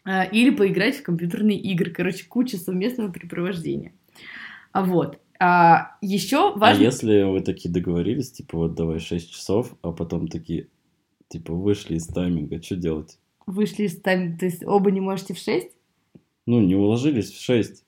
а, 0.04 0.24
или 0.24 0.50
поиграть 0.50 0.96
в 0.96 1.02
компьютерные 1.02 1.58
игры. 1.58 1.90
Короче, 1.90 2.26
куча 2.26 2.56
совместного 2.56 3.10
препровождения. 3.10 3.92
А 4.72 4.84
вот. 4.84 5.20
А, 5.40 5.96
еще 6.00 6.52
А 6.54 6.58
важно... 6.58 6.82
если 6.82 7.22
вы 7.22 7.40
такие 7.40 7.72
договорились, 7.72 8.32
типа, 8.32 8.58
вот 8.58 8.74
давай 8.74 8.98
6 8.98 9.30
часов, 9.32 9.74
а 9.82 9.92
потом 9.92 10.28
такие, 10.28 10.68
типа, 11.28 11.52
вышли 11.54 11.96
из 11.96 12.06
тайминга, 12.06 12.62
что 12.62 12.76
делать? 12.76 13.18
Вышли 13.46 13.84
из 13.84 14.00
тайм... 14.00 14.38
То 14.38 14.46
есть 14.46 14.64
оба 14.64 14.90
не 14.90 15.00
можете 15.00 15.34
в 15.34 15.38
6? 15.38 15.68
Ну, 16.46 16.60
не 16.60 16.74
уложились 16.74 17.30
в 17.32 17.40
6. 17.42 17.84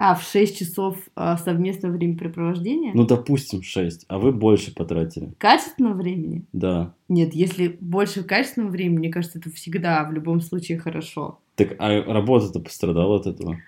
А, 0.00 0.14
в 0.14 0.22
6 0.22 0.56
часов 0.56 0.96
а, 1.16 1.36
совместного 1.36 1.92
времяпрепровождения? 1.94 2.92
Ну, 2.94 3.04
допустим, 3.04 3.62
6, 3.62 4.04
а 4.08 4.18
вы 4.18 4.30
больше 4.32 4.72
потратили. 4.72 5.32
Качественного 5.38 5.94
времени? 5.94 6.44
Да. 6.52 6.94
Нет, 7.08 7.34
если 7.34 7.76
больше 7.80 8.22
качественного 8.22 8.70
времени, 8.70 8.98
мне 8.98 9.10
кажется, 9.10 9.40
это 9.40 9.50
всегда 9.50 10.04
в 10.04 10.12
любом 10.12 10.40
случае 10.40 10.78
хорошо. 10.78 11.40
Так, 11.56 11.74
а 11.80 12.00
работа-то 12.04 12.60
пострадала 12.60 13.16
от 13.16 13.26
этого? 13.26 13.58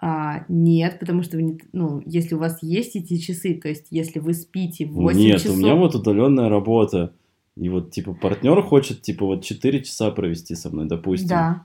А, 0.00 0.44
нет, 0.48 0.98
потому 1.00 1.22
что 1.22 1.36
вы 1.36 1.42
не, 1.42 1.60
ну, 1.72 2.00
если 2.06 2.34
у 2.34 2.38
вас 2.38 2.62
есть 2.62 2.94
эти 2.94 3.16
часы, 3.16 3.54
то 3.54 3.68
есть 3.68 3.86
если 3.90 4.20
вы 4.20 4.32
спите 4.32 4.86
8 4.86 5.18
Нет, 5.18 5.42
часов... 5.42 5.56
у 5.56 5.58
меня 5.58 5.74
вот 5.74 5.94
удаленная 5.94 6.48
работа. 6.48 7.12
И 7.56 7.68
вот, 7.68 7.90
типа, 7.90 8.14
партнер 8.14 8.62
хочет, 8.62 9.02
типа, 9.02 9.26
вот 9.26 9.42
4 9.44 9.82
часа 9.82 10.12
провести 10.12 10.54
со 10.54 10.70
мной, 10.70 10.86
допустим. 10.86 11.28
Да. 11.28 11.64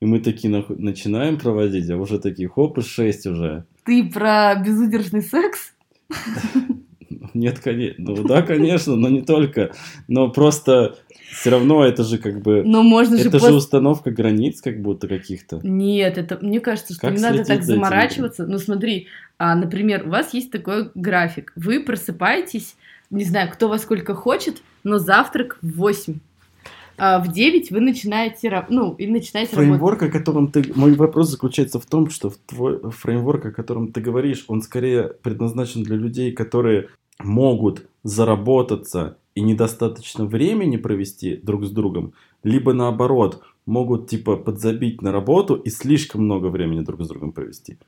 И 0.00 0.06
мы 0.06 0.18
такие 0.18 0.52
нах- 0.52 0.74
начинаем 0.76 1.38
проводить, 1.38 1.88
а 1.90 1.96
уже 1.96 2.18
такие, 2.18 2.48
хоп, 2.48 2.78
и 2.78 2.82
6 2.82 3.26
уже. 3.26 3.64
Ты 3.84 4.08
про 4.10 4.56
безудержный 4.56 5.22
секс? 5.22 5.74
Нет, 7.34 7.58
конечно. 7.58 7.94
Ну 7.98 8.22
да, 8.24 8.42
конечно, 8.42 8.96
но 8.96 9.08
не 9.08 9.22
только. 9.22 9.72
Но 10.06 10.30
просто 10.30 10.96
все 11.30 11.50
равно 11.50 11.84
это 11.84 12.04
же 12.04 12.18
как 12.18 12.40
бы... 12.40 12.62
Но 12.64 12.82
можно 12.82 13.18
же 13.18 13.28
Это 13.28 13.38
же 13.38 13.54
установка 13.54 14.10
границ 14.10 14.60
как 14.60 14.80
будто 14.80 15.08
каких-то. 15.08 15.60
Нет, 15.62 16.18
это 16.18 16.38
мне 16.40 16.60
кажется, 16.60 16.94
что 16.94 17.08
Как 17.08 17.16
не 17.16 17.22
надо 17.22 17.38
так 17.38 17.62
за 17.62 17.72
этим? 17.72 17.82
заморачиваться. 17.82 18.46
Ну 18.46 18.58
смотри, 18.58 19.08
а, 19.38 19.54
например, 19.54 20.06
у 20.06 20.10
вас 20.10 20.32
есть 20.34 20.50
такой 20.50 20.90
график. 20.94 21.52
Вы 21.54 21.80
просыпаетесь, 21.80 22.76
не 23.10 23.24
знаю, 23.24 23.50
кто 23.52 23.68
во 23.68 23.78
сколько 23.78 24.14
хочет, 24.14 24.62
но 24.84 24.98
завтрак 24.98 25.58
в 25.62 25.76
8. 25.76 26.18
А 27.00 27.20
в 27.20 27.32
9 27.32 27.70
вы 27.70 27.80
начинаете, 27.80 28.66
ну, 28.70 28.94
и 28.94 29.06
начинаете 29.06 29.52
работать. 29.52 29.68
Фреймворк, 29.68 30.02
о 30.02 30.08
котором 30.08 30.50
ты... 30.50 30.64
Мой 30.74 30.94
вопрос 30.94 31.30
заключается 31.30 31.78
в 31.78 31.86
том, 31.86 32.10
что 32.10 32.28
в 32.28 32.36
твой 32.38 32.90
фреймворк, 32.90 33.46
о 33.46 33.52
котором 33.52 33.92
ты 33.92 34.00
говоришь, 34.00 34.44
он 34.48 34.62
скорее 34.62 35.04
предназначен 35.22 35.84
для 35.84 35.94
людей, 35.94 36.32
которые 36.32 36.88
могут 37.18 37.86
заработаться 38.02 39.18
и 39.34 39.40
недостаточно 39.40 40.24
времени 40.24 40.76
провести 40.76 41.36
друг 41.36 41.64
с 41.64 41.70
другом, 41.70 42.12
либо 42.42 42.72
наоборот, 42.72 43.42
могут, 43.66 44.08
типа, 44.08 44.36
подзабить 44.36 45.02
на 45.02 45.12
работу 45.12 45.54
и 45.54 45.68
слишком 45.70 46.24
много 46.24 46.46
времени 46.46 46.80
друг 46.80 47.02
с 47.02 47.08
другом 47.08 47.32
провести? 47.32 47.78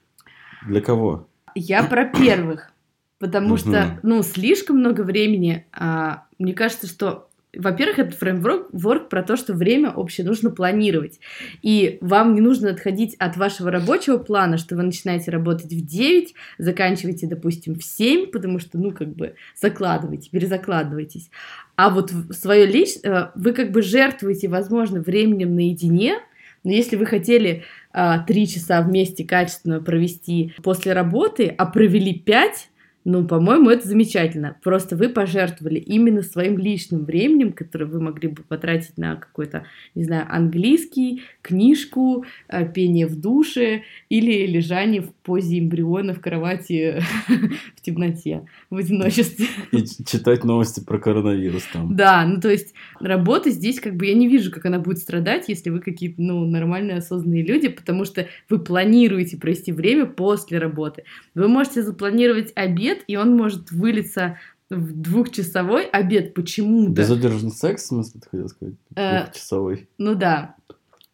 Для 0.67 0.81
кого? 0.81 1.27
Я 1.55 1.83
про 1.83 2.05
первых. 2.05 2.73
Потому 3.19 3.57
что, 3.57 3.99
ну, 4.03 4.23
слишком 4.23 4.79
много 4.79 5.03
времени. 5.03 5.67
а, 5.73 6.25
мне 6.39 6.55
кажется, 6.55 6.87
что, 6.87 7.29
во-первых, 7.57 7.99
это 7.99 8.17
фреймворк 8.17 9.09
про 9.09 9.23
то, 9.23 9.37
что 9.37 9.55
время 9.55 9.91
общее 9.91 10.27
нужно 10.27 10.51
планировать. 10.51 11.19
И 11.63 11.99
вам 12.01 12.35
не 12.35 12.41
нужно 12.41 12.71
отходить 12.71 13.15
от 13.17 13.37
вашего 13.37 13.71
рабочего 13.71 14.19
плана, 14.19 14.57
что 14.57 14.77
вы 14.77 14.83
начинаете 14.83 15.31
работать 15.31 15.73
в 15.73 15.87
9, 15.87 16.35
заканчиваете, 16.59 17.27
допустим, 17.27 17.75
в 17.75 17.85
7, 17.85 18.27
потому 18.31 18.59
что, 18.59 18.79
ну, 18.79 18.93
как 18.93 19.15
бы 19.15 19.35
закладываете, 19.61 20.31
перезакладываетесь. 20.31 21.31
А 21.77 21.91
вот 21.91 22.13
свое 22.31 22.67
личное, 22.67 23.33
вы 23.35 23.53
как 23.53 23.73
бы 23.73 23.83
жертвуете, 23.83 24.49
возможно, 24.49 25.01
временем 25.01 25.55
наедине, 25.55 26.19
но 26.63 26.73
если 26.73 26.97
вы 26.97 27.07
хотели 27.07 27.65
а, 27.93 28.19
три 28.19 28.47
часа 28.47 28.83
вместе 28.83 29.25
качественно 29.25 29.81
провести 29.81 30.53
после 30.63 30.93
работы, 30.93 31.55
а 31.57 31.67
провели 31.67 32.15
пять, 32.15 32.69
ну, 33.05 33.27
по-моему, 33.27 33.71
это 33.71 33.89
замечательно. 33.89 34.57
Просто 34.63 34.95
вы 34.95 35.09
пожертвовали 35.09 35.79
именно 35.79 36.23
своим 36.23 36.59
личным 36.59 37.07
временем, 37.07 37.53
которое 37.53 37.87
вы 37.87 37.99
могли 38.01 38.29
бы 38.29 38.43
потратить 38.43 38.99
на 38.99 39.17
какой-то, 39.17 39.65
не 39.95 40.05
знаю, 40.05 40.27
английский, 40.29 41.23
книжку, 41.41 42.27
э, 42.49 42.71
пение 42.71 43.07
в 43.07 43.19
душе 43.19 43.85
или 44.11 44.47
лежание 44.47 45.01
в 45.01 45.15
позе 45.15 45.61
эмбриона 45.61 46.13
в 46.13 46.21
кровати 46.21 47.03
в 47.77 47.81
темноте, 47.81 48.47
в 48.69 48.77
одиночестве. 48.77 49.47
И 49.73 49.83
читать 49.85 50.45
новости 50.45 50.81
про 50.81 50.99
коронавирус 50.99 51.65
там. 51.73 51.97
Да, 51.97 52.27
ну 52.27 52.39
то 52.39 52.51
есть 52.51 52.75
работа 53.01 53.51
здесь 53.51 53.81
как 53.81 53.97
бы 53.97 54.07
я 54.07 54.15
не 54.15 54.29
вижу, 54.29 54.51
как 54.51 54.67
она 54.67 54.79
будет 54.79 54.99
страдать, 54.99 55.49
если 55.49 55.71
вы 55.71 55.81
какие-то, 55.81 56.21
ну, 56.21 56.45
нормальные, 56.45 56.99
осознанные 56.99 57.45
люди, 57.45 57.69
потому 57.69 58.05
что 58.05 58.29
вы 58.51 58.59
планируете 58.59 59.39
провести 59.39 59.73
время 59.73 60.05
после 60.05 60.59
работы. 60.59 61.05
Вы 61.35 61.49
можете 61.49 61.83
запланировать 61.83 62.53
обед, 62.55 62.90
и 63.07 63.17
он 63.17 63.37
может 63.37 63.71
вылиться 63.71 64.39
в 64.71 64.93
двухчасовой 64.93 65.85
обед 65.85 66.35
почему-то. 66.35 66.93
Безудержный 66.93 67.51
секс, 67.51 67.85
в 67.85 67.87
смысле, 67.87 68.21
ты 68.21 68.29
хотел 68.31 68.49
сказать? 68.49 68.75
Э, 68.95 69.23
Двухчасовой. 69.25 69.89
Ну 69.99 70.15
да. 70.15 70.55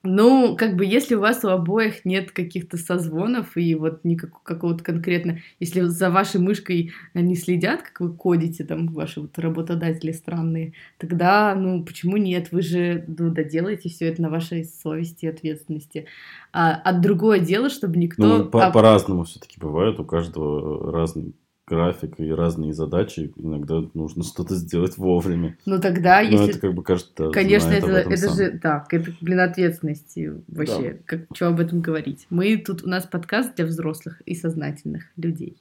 Ну, 0.08 0.56
как 0.56 0.76
бы, 0.76 0.84
если 0.84 1.16
у 1.16 1.20
вас 1.20 1.42
у 1.44 1.48
обоих 1.48 2.04
нет 2.04 2.30
каких-то 2.30 2.76
созвонов 2.76 3.56
и 3.56 3.74
вот 3.74 4.04
никакого 4.04 4.40
какого-то 4.44 4.84
конкретно, 4.84 5.40
если 5.58 5.80
за 5.80 6.10
вашей 6.10 6.40
мышкой 6.40 6.92
не 7.12 7.34
следят, 7.34 7.82
как 7.82 8.00
вы 8.00 8.12
кодите, 8.12 8.62
там, 8.62 8.86
ваши 8.86 9.20
вот 9.20 9.36
работодатели 9.38 10.12
странные, 10.12 10.74
тогда, 10.98 11.54
ну, 11.56 11.84
почему 11.84 12.18
нет? 12.18 12.52
Вы 12.52 12.62
же, 12.62 13.04
ну, 13.08 13.30
доделаете 13.30 13.88
все 13.88 14.06
это 14.06 14.22
на 14.22 14.30
вашей 14.30 14.64
совести 14.64 15.24
и 15.24 15.28
ответственности. 15.28 16.06
А, 16.52 16.74
а 16.84 16.92
другое 16.92 17.40
дело, 17.40 17.68
чтобы 17.68 17.96
никто... 17.96 18.24
Ну, 18.24 18.44
по- 18.44 18.70
по-разному 18.70 19.24
все-таки 19.24 19.58
бывает, 19.58 19.98
у 19.98 20.04
каждого 20.04 20.92
разный 20.92 21.34
график 21.66 22.20
и 22.20 22.30
разные 22.30 22.72
задачи. 22.72 23.32
Иногда 23.36 23.82
нужно 23.94 24.22
что-то 24.22 24.54
сделать 24.54 24.96
вовремя. 24.96 25.56
ну, 25.66 25.80
тогда, 25.80 26.22
Но 26.22 26.30
если... 26.30 26.50
это 26.50 26.58
как 26.60 26.74
бы 26.74 26.82
каждый 26.82 27.32
Конечно, 27.32 27.70
это, 27.70 27.90
это 27.90 28.16
сам. 28.16 28.36
же, 28.36 28.50
да, 28.62 28.86
это, 28.88 29.12
блин, 29.20 29.40
ответственности 29.40 30.32
вообще, 30.48 31.00
как, 31.04 31.22
что 31.34 31.48
об 31.48 31.60
этом 31.60 31.80
говорить. 31.80 32.26
Мы 32.30 32.56
тут, 32.56 32.84
у 32.84 32.88
нас 32.88 33.04
подкаст 33.06 33.56
для 33.56 33.66
взрослых 33.66 34.22
и 34.26 34.34
сознательных 34.34 35.04
людей. 35.16 35.56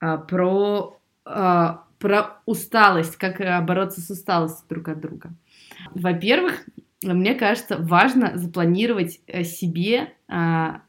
А, 0.00 0.16
про, 0.16 0.96
а, 1.24 1.84
про 1.98 2.40
усталость, 2.46 3.16
как 3.16 3.38
бороться 3.66 4.00
с 4.00 4.10
усталостью 4.10 4.64
друг 4.68 4.88
от 4.88 5.00
друга. 5.00 5.30
Во-первых, 5.92 6.64
мне 7.02 7.34
кажется, 7.34 7.76
важно 7.78 8.32
запланировать 8.36 9.20
э, 9.26 9.44
себе 9.44 10.12
а, 10.28 10.82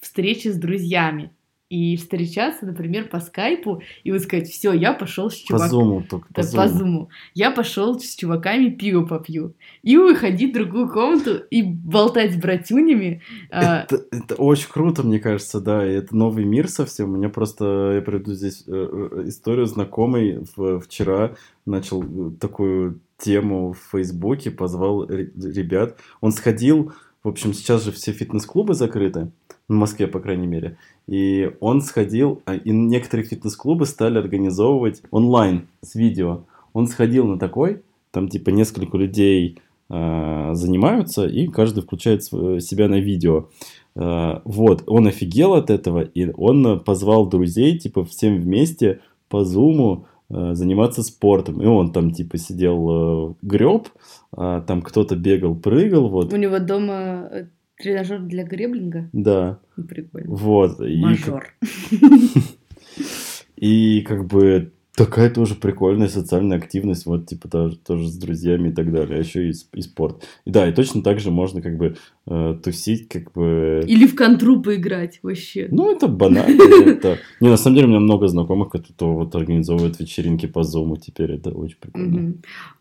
встречи 0.00 0.48
с 0.48 0.56
друзьями. 0.56 1.30
И 1.70 1.96
встречаться, 1.96 2.66
например, 2.66 3.08
по 3.08 3.20
скайпу, 3.20 3.80
и 4.02 4.10
вот 4.10 4.22
сказать, 4.22 4.48
все, 4.48 4.72
я 4.72 4.92
пошел 4.92 5.30
с 5.30 5.36
По 5.42 5.46
чуваком. 5.46 5.68
зуму 5.70 6.02
только, 6.10 6.26
по 6.34 6.42
Да, 6.42 6.42
зуму. 6.42 6.62
по 6.62 6.68
зуму. 6.68 7.08
Я 7.34 7.52
пошел 7.52 8.00
с 8.00 8.16
чуваками 8.16 8.70
пиво 8.70 9.06
попью. 9.06 9.54
И 9.84 9.96
уходить 9.96 10.50
в 10.50 10.54
другую 10.54 10.88
комнату 10.88 11.36
и 11.48 11.62
болтать 11.62 12.32
с 12.32 12.36
братюнями. 12.36 13.22
а, 13.52 13.82
Это, 13.84 14.04
это 14.10 14.34
очень 14.34 14.68
круто, 14.68 15.04
мне 15.04 15.20
кажется, 15.20 15.60
да, 15.60 15.86
и 15.86 15.92
это 15.92 16.16
новый 16.16 16.44
мир 16.44 16.66
совсем. 16.68 17.12
У 17.12 17.16
меня 17.16 17.28
просто, 17.28 17.92
я 17.94 18.02
приведу 18.02 18.32
здесь 18.34 18.64
э, 18.66 18.72
э, 18.72 19.28
историю 19.28 19.66
знакомый 19.66 20.44
в- 20.56 20.80
вчера 20.80 21.36
начал 21.66 22.02
э, 22.02 22.32
такую 22.40 22.98
тему 23.16 23.74
в 23.74 23.78
Фейсбуке, 23.92 24.50
позвал 24.50 25.06
ре- 25.06 25.30
ребят. 25.36 25.98
Он 26.20 26.32
сходил, 26.32 26.92
в 27.22 27.28
общем, 27.28 27.54
сейчас 27.54 27.84
же 27.84 27.92
все 27.92 28.10
фитнес-клубы 28.10 28.74
закрыты, 28.74 29.30
в 29.70 29.72
Москве, 29.72 30.08
по 30.08 30.18
крайней 30.18 30.48
мере. 30.48 30.76
И 31.06 31.52
он 31.60 31.80
сходил, 31.80 32.42
а, 32.44 32.56
и 32.56 32.70
некоторые 32.70 33.24
фитнес-клубы 33.24 33.86
стали 33.86 34.18
организовывать 34.18 35.00
онлайн 35.12 35.68
с 35.80 35.94
видео. 35.94 36.40
Он 36.72 36.88
сходил 36.88 37.24
на 37.26 37.38
такой, 37.38 37.82
там 38.10 38.28
типа 38.28 38.50
несколько 38.50 38.96
людей 38.98 39.60
а, 39.88 40.54
занимаются, 40.54 41.24
и 41.24 41.46
каждый 41.46 41.84
включает 41.84 42.24
св- 42.24 42.60
себя 42.60 42.88
на 42.88 42.98
видео. 42.98 43.48
А, 43.94 44.42
Вот, 44.44 44.82
он 44.88 45.06
офигел 45.06 45.54
от 45.54 45.70
этого, 45.70 46.00
и 46.00 46.32
он 46.36 46.80
позвал 46.80 47.28
друзей, 47.28 47.78
типа, 47.78 48.04
всем 48.04 48.40
вместе 48.40 49.00
по 49.28 49.44
зуму 49.44 50.06
заниматься 50.28 51.02
спортом. 51.02 51.60
И 51.60 51.66
он 51.66 51.92
там, 51.92 52.12
типа, 52.12 52.38
сидел, 52.38 53.36
греб, 53.42 53.88
там 54.30 54.82
кто-то 54.82 55.16
бегал, 55.16 55.56
прыгал, 55.56 56.08
вот, 56.08 56.32
У 56.32 56.36
него 56.36 56.60
дома 56.60 57.28
э, 57.32 57.46
тренажер 57.82 58.20
для 58.20 58.44
греблинга. 58.44 59.08
да, 59.12 59.60
Прикольно. 59.88 60.34
вот. 60.34 60.78
Мажор. 60.80 61.54
и 63.56 64.02
как 64.02 64.26
бы 64.26 64.72
такая 65.04 65.30
тоже 65.30 65.54
прикольная 65.54 66.08
социальная 66.08 66.58
активность, 66.58 67.06
вот, 67.06 67.26
типа, 67.26 67.48
тоже, 67.48 67.76
тоже 67.76 68.08
с 68.08 68.16
друзьями 68.18 68.68
и 68.68 68.72
так 68.72 68.92
далее, 68.92 69.16
а 69.16 69.20
еще 69.20 69.48
и, 69.48 69.52
и 69.72 69.80
спорт. 69.80 70.24
И 70.44 70.50
да, 70.50 70.68
и 70.68 70.74
точно 70.74 71.02
так 71.02 71.20
же 71.20 71.30
можно, 71.30 71.62
как 71.62 71.78
бы, 71.78 71.96
э, 72.26 72.58
тусить, 72.62 73.08
как 73.08 73.32
бы... 73.32 73.82
Или 73.86 74.06
в 74.06 74.14
контру 74.14 74.60
поиграть 74.60 75.20
вообще. 75.22 75.68
Ну, 75.70 75.90
это 75.90 76.06
банально. 76.06 76.62
это- 76.90 77.16
Не, 77.40 77.48
на 77.48 77.56
самом 77.56 77.76
деле, 77.76 77.86
у 77.86 77.90
меня 77.90 78.00
много 78.00 78.28
знакомых, 78.28 78.68
кто 78.70 79.14
вот 79.14 79.34
организовывает 79.34 79.98
вечеринки 80.00 80.46
по 80.46 80.64
зуму 80.64 80.98
теперь. 80.98 81.32
Это 81.32 81.50
очень 81.50 81.78
прикольно. 81.80 82.34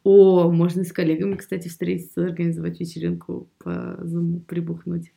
О, 0.03 0.51
можно 0.51 0.83
с 0.83 0.91
коллегами, 0.91 1.35
кстати, 1.35 1.69
встретиться, 1.69 2.25
организовать 2.25 2.79
вечеринку 2.81 3.47
по 3.63 3.97
зуму, 4.03 4.41
прибухнуть. 4.41 5.11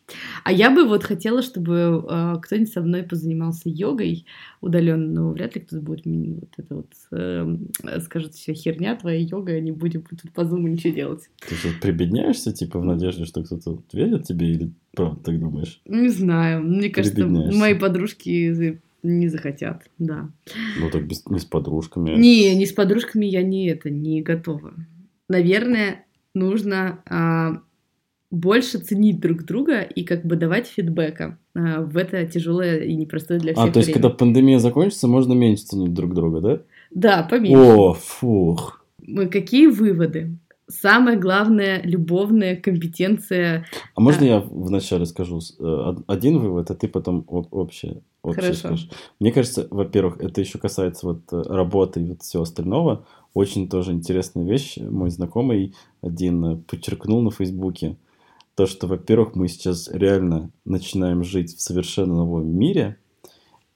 А 0.45 0.53
я 0.53 0.71
бы 0.71 0.85
вот 0.87 1.03
хотела, 1.03 1.43
чтобы 1.43 2.05
э, 2.09 2.35
кто-нибудь 2.43 2.73
со 2.73 2.81
мной 2.81 3.03
позанимался 3.03 3.63
йогой 3.69 4.25
удаленно, 4.61 5.07
но 5.13 5.31
вряд 5.33 5.57
ли 5.57 5.61
кто-то 5.63 5.83
будет 5.83 6.03
вот 6.07 6.51
это 6.57 6.75
вот 6.77 6.87
скажет, 8.01 8.35
все 8.35 8.55
херня 8.55 8.97
твоя 8.97 9.19
йога, 9.19 9.61
не 9.61 9.73
будем 9.73 10.03
тут 10.03 10.33
по 10.33 10.45
зуму 10.45 10.69
ничего 10.69 10.95
делать. 10.95 11.29
Ты 11.47 11.55
что, 11.55 11.69
прибедняешься, 11.81 12.53
типа, 12.53 12.79
в 12.79 12.85
надежде, 12.85 13.25
что 13.25 13.43
кто-то 13.43 13.79
верит 13.93 14.25
тебе, 14.25 14.53
или 14.53 14.73
правда 14.95 15.21
так 15.23 15.39
думаешь? 15.39 15.81
Не 15.87 16.09
знаю, 16.09 16.63
мне 16.63 16.91
кажется, 16.91 17.27
мои 17.27 17.75
подружки 17.75 18.81
не 19.03 19.29
захотят, 19.29 19.83
да. 19.99 20.31
Ну, 20.79 20.91
так 20.91 21.07
без, 21.07 21.27
не 21.27 21.39
с 21.39 21.45
подружками. 21.45 22.11
Не, 22.17 22.55
не 22.55 22.67
с 22.67 22.73
подружками 22.73 23.27
я 23.27 23.43
не 23.43 23.67
это, 23.67 23.91
не 23.91 24.23
готова. 24.23 24.75
Наверное, 25.29 26.05
нужно 26.35 27.01
а, 27.07 27.63
больше 28.31 28.79
ценить 28.79 29.21
друг 29.21 29.45
друга 29.45 29.81
и 29.83 30.05
как 30.05 30.25
бы 30.25 30.37
давать 30.37 30.67
фидбэка 30.67 31.39
а, 31.55 31.83
в 31.83 31.97
это 31.97 32.27
тяжелое 32.27 32.79
и 32.81 32.95
непростое 32.95 33.41
для 33.41 33.55
всех 33.55 33.65
А, 33.65 33.71
то 33.71 33.79
есть, 33.81 33.89
время. 33.89 34.03
когда 34.03 34.17
пандемия 34.17 34.59
закончится, 34.59 35.09
можно 35.09 35.33
меньше 35.33 35.65
ценить 35.65 35.93
друг 35.93 36.15
друга, 36.15 36.41
да? 36.41 36.63
Да, 36.95 37.23
поменьше. 37.23 37.57
О, 37.59 37.95
фух. 37.95 38.85
Мы- 39.07 39.27
Какие 39.29 39.67
выводы? 39.69 40.37
Самая 40.69 41.19
главная 41.19 41.83
любовная 41.83 42.57
компетенция. 42.57 43.67
А 43.95 44.01
можно 44.01 44.25
А. 44.25 44.29
я 44.29 44.41
вначале 44.41 45.05
скажу 45.07 45.39
э, 45.59 45.63
од- 45.65 46.05
один 46.07 46.39
вывод, 46.39 46.71
а 46.71 46.75
ты 46.75 46.89
потом 46.89 47.25
об- 47.29 47.53
общее, 47.53 48.01
общее 48.23 48.43
Хорошо. 48.43 48.59
скажешь? 48.59 48.89
Мне 49.21 49.33
кажется, 49.33 49.67
во-первых, 49.71 50.19
это 50.21 50.41
еще 50.41 50.59
касается 50.59 51.07
вот 51.07 51.21
э, 51.33 51.43
работы 51.49 52.01
и 52.01 52.09
вот 52.11 52.23
всего 52.23 52.45
остального. 52.45 53.05
Очень 53.35 53.69
тоже 53.69 53.93
интересная 53.93 54.45
вещь. 54.45 54.79
Мой 54.79 55.11
знакомый 55.11 55.75
один 56.01 56.45
э, 56.45 56.57
подчеркнул 56.57 57.21
на 57.23 57.31
Фейсбуке 57.31 57.97
то, 58.55 58.67
что, 58.67 58.87
во-первых, 58.87 59.35
мы 59.35 59.49
сейчас 59.49 59.91
реально 59.93 60.51
начинаем 60.65 61.23
жить 61.25 61.55
в 61.57 61.61
совершенно 61.61 62.15
новом 62.17 62.47
мире. 62.49 62.97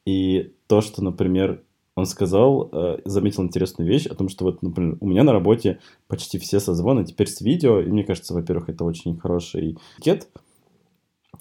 И 0.07 0.53
то, 0.67 0.81
что, 0.81 1.03
например, 1.03 1.63
он 1.97 2.05
сказал, 2.05 2.69
э, 2.73 2.99
заметил 3.07 3.43
интересную 3.43 3.89
вещь 3.89 4.07
о 4.07 4.15
том, 4.15 4.29
что 4.29 4.45
вот, 4.45 4.63
например, 4.63 4.99
у 5.01 5.09
меня 5.09 5.25
на 5.25 5.33
работе 5.33 5.81
почти 6.09 6.39
все 6.39 6.61
созвоны 6.61 7.05
теперь 7.05 7.27
с 7.27 7.41
видео, 7.41 7.81
и 7.81 7.87
мне 7.87 8.05
кажется, 8.05 8.35
во-первых, 8.35 8.69
это 8.69 8.85
очень 8.85 9.17
хороший 9.17 9.79
этикет, 9.99 10.29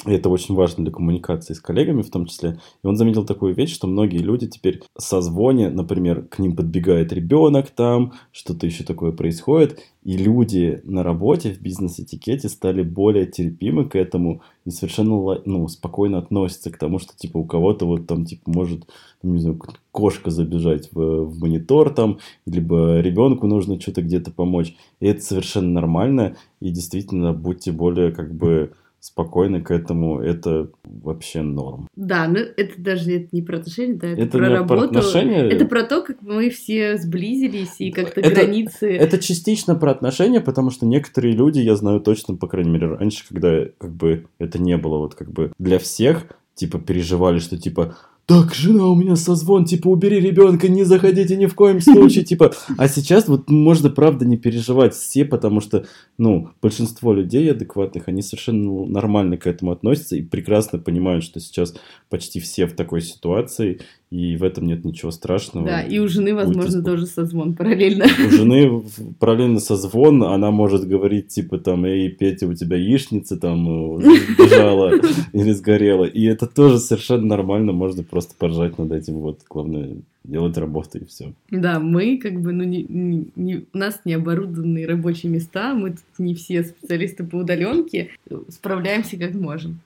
И 0.05 0.12
это 0.12 0.29
очень 0.29 0.55
важно 0.55 0.84
для 0.84 0.93
коммуникации 0.93 1.53
с 1.53 1.60
коллегами 1.60 2.01
в 2.01 2.10
том 2.10 2.25
числе. 2.25 2.60
И 2.84 2.88
он 2.88 2.95
заметил 2.95 3.25
такую 3.25 3.55
вещь, 3.55 3.73
что 3.73 3.88
многие 3.88 4.19
люди 4.19 4.47
теперь 4.47 4.81
со 4.97 5.21
звоне, 5.21 5.69
например, 5.69 6.23
к 6.23 6.39
ним 6.39 6.55
подбегает 6.55 7.13
ребенок 7.13 7.69
там, 7.71 8.13
что-то 8.31 8.65
еще 8.65 8.84
такое 8.84 9.12
происходит, 9.12 9.79
и 10.03 10.17
люди 10.17 10.81
на 10.84 11.01
работе 11.01 11.51
в 11.51 11.62
бизнес-этикете 11.62 12.49
стали 12.49 12.84
более 12.84 13.25
терпимы 13.25 13.86
к 13.86 13.95
этому 13.95 14.41
и 14.65 14.69
совершенно 14.69 15.41
ну, 15.45 15.67
спокойно 15.67 16.19
относятся 16.19 16.69
к 16.71 16.77
тому, 16.77 16.99
что 16.99 17.15
типа 17.15 17.38
у 17.38 17.45
кого-то 17.45 17.86
вот 17.86 18.05
там 18.05 18.25
типа 18.25 18.51
может 18.51 18.86
не 19.23 19.39
знаю, 19.39 19.60
кошка 19.91 20.29
забежать 20.29 20.89
в, 20.91 21.25
в 21.25 21.39
монитор 21.39 21.93
там, 21.93 22.19
либо 22.45 22.99
ребенку 22.99 23.47
нужно 23.47 23.79
что-то 23.79 24.01
где-то 24.01 24.31
помочь. 24.31 24.75
И 24.99 25.08
это 25.08 25.21
совершенно 25.21 25.69
нормально. 25.69 26.36
И 26.60 26.69
действительно 26.69 27.34
будьте 27.34 27.71
более 27.71 28.12
как 28.12 28.34
бы 28.34 28.73
спокойны 29.06 29.62
к 29.62 29.70
этому, 29.70 30.20
это 30.20 30.72
вообще 30.84 31.44
норм. 31.44 31.88
Да, 31.96 32.28
но 32.28 32.39
это 32.39 32.74
даже 32.82 33.12
это 33.18 33.28
не 33.34 33.44
про 33.44 33.58
отношения, 33.58 33.94
да, 33.94 34.08
это, 34.08 34.22
это 34.24 34.38
про 34.39 34.50
работу. 34.50 34.89
Про 34.89 35.00
отношения. 35.00 35.48
Это 35.48 35.65
про 35.65 35.84
то, 35.84 36.02
как 36.02 36.24
мы 36.24 36.50
все 36.50 36.98
сблизились 36.98 37.76
и 37.78 37.91
как-то 37.91 38.22
это, 38.22 38.32
границы. 38.32 38.91
Это 38.91 39.20
частично 39.20 39.76
про 39.76 39.91
отношения, 39.91 40.41
потому 40.41 40.72
что 40.72 40.88
некоторые 40.88 41.36
люди, 41.36 41.60
я 41.60 41.76
знаю 41.76 42.00
точно, 42.00 42.36
по 42.36 42.48
крайней 42.48 42.72
мере, 42.72 42.88
раньше, 42.88 43.28
когда 43.30 43.65
как 43.78 43.94
бы 43.96 44.26
это 44.39 44.60
не 44.60 44.76
было 44.76 44.98
вот 44.98 45.13
как 45.13 45.32
бы 45.32 45.52
для 45.60 45.78
всех, 45.78 46.26
типа 46.56 46.80
переживали, 46.80 47.38
что 47.38 47.60
типа 47.60 47.96
так, 48.27 48.55
жена 48.55 48.88
у 48.88 48.95
меня 48.95 49.15
созвон, 49.15 49.65
типа, 49.65 49.88
убери 49.88 50.19
ребенка, 50.19 50.67
не 50.67 50.83
заходите 50.83 51.35
ни 51.35 51.45
в 51.45 51.53
коем 51.53 51.79
случае, 51.79 52.23
типа. 52.25 52.53
А 52.77 52.88
сейчас 52.88 53.27
вот 53.27 53.49
можно, 53.51 53.91
правда, 53.91 54.25
не 54.25 54.35
переживать 54.35 54.95
все, 54.95 55.25
потому 55.25 55.61
что, 55.61 55.85
ну, 56.17 56.49
большинство 56.59 57.13
людей 57.13 57.51
адекватных, 57.51 58.07
они 58.07 58.23
совершенно 58.23 58.85
нормально 58.88 59.38
к 59.38 59.45
этому 59.45 59.71
относятся 59.71 60.15
и 60.15 60.23
прекрасно 60.23 60.79
понимают, 60.79 61.23
что 61.23 61.39
сейчас 61.39 61.75
почти 62.09 62.39
все 62.39 62.65
в 62.65 62.73
такой 62.73 63.01
ситуации, 63.01 63.81
и 64.12 64.38
в 64.38 64.44
этом 64.44 64.65
нет 64.65 64.86
ничего 64.86 65.12
страшного. 65.12 65.65
Да, 65.65 65.82
и 65.82 66.00
у 66.00 66.08
жены, 66.08 66.36
возможно, 66.36 66.80
Будьте... 66.80 66.91
тоже 66.91 67.06
созвон 67.06 67.56
параллельно. 67.56 68.06
У 68.06 68.30
жены 68.30 68.84
параллельно 69.20 69.60
созвон, 69.60 70.24
она 70.24 70.52
может 70.52 70.88
говорить, 70.88 71.30
типа, 71.30 71.58
там, 71.58 71.86
эй, 71.86 72.10
Петя, 72.10 72.48
у 72.48 72.54
тебя 72.54 72.78
яичница 72.78 73.38
там 73.38 73.98
бежала 73.98 74.94
или 75.34 75.52
сгорела. 75.52 76.06
И 76.06 76.24
это 76.24 76.46
тоже 76.46 76.80
совершенно 76.80 77.26
нормально, 77.26 77.72
можно 77.72 78.04
просто 78.04 78.36
поржать 78.38 78.78
над 78.78 78.91
этим, 78.91 79.15
вот, 79.15 79.39
главное, 79.50 79.98
делать 80.27 80.57
работу 80.57 80.97
и 80.97 81.05
все. 81.05 81.33
Да, 81.49 81.79
мы 81.79 82.17
как 82.17 82.39
бы, 82.41 82.51
ну, 82.51 82.63
не, 82.63 82.83
не, 82.83 83.27
не, 83.35 83.65
у 83.73 83.77
нас 83.77 84.01
не 84.05 84.13
оборудованные 84.13 84.88
рабочие 84.88 85.31
места, 85.31 85.73
мы 85.73 85.91
тут 85.91 86.03
не 86.17 86.35
все 86.35 86.63
специалисты 86.63 87.23
по 87.23 87.38
удаленке, 87.38 88.11
справляемся 88.49 89.17
как 89.17 89.33
можем. 89.33 89.79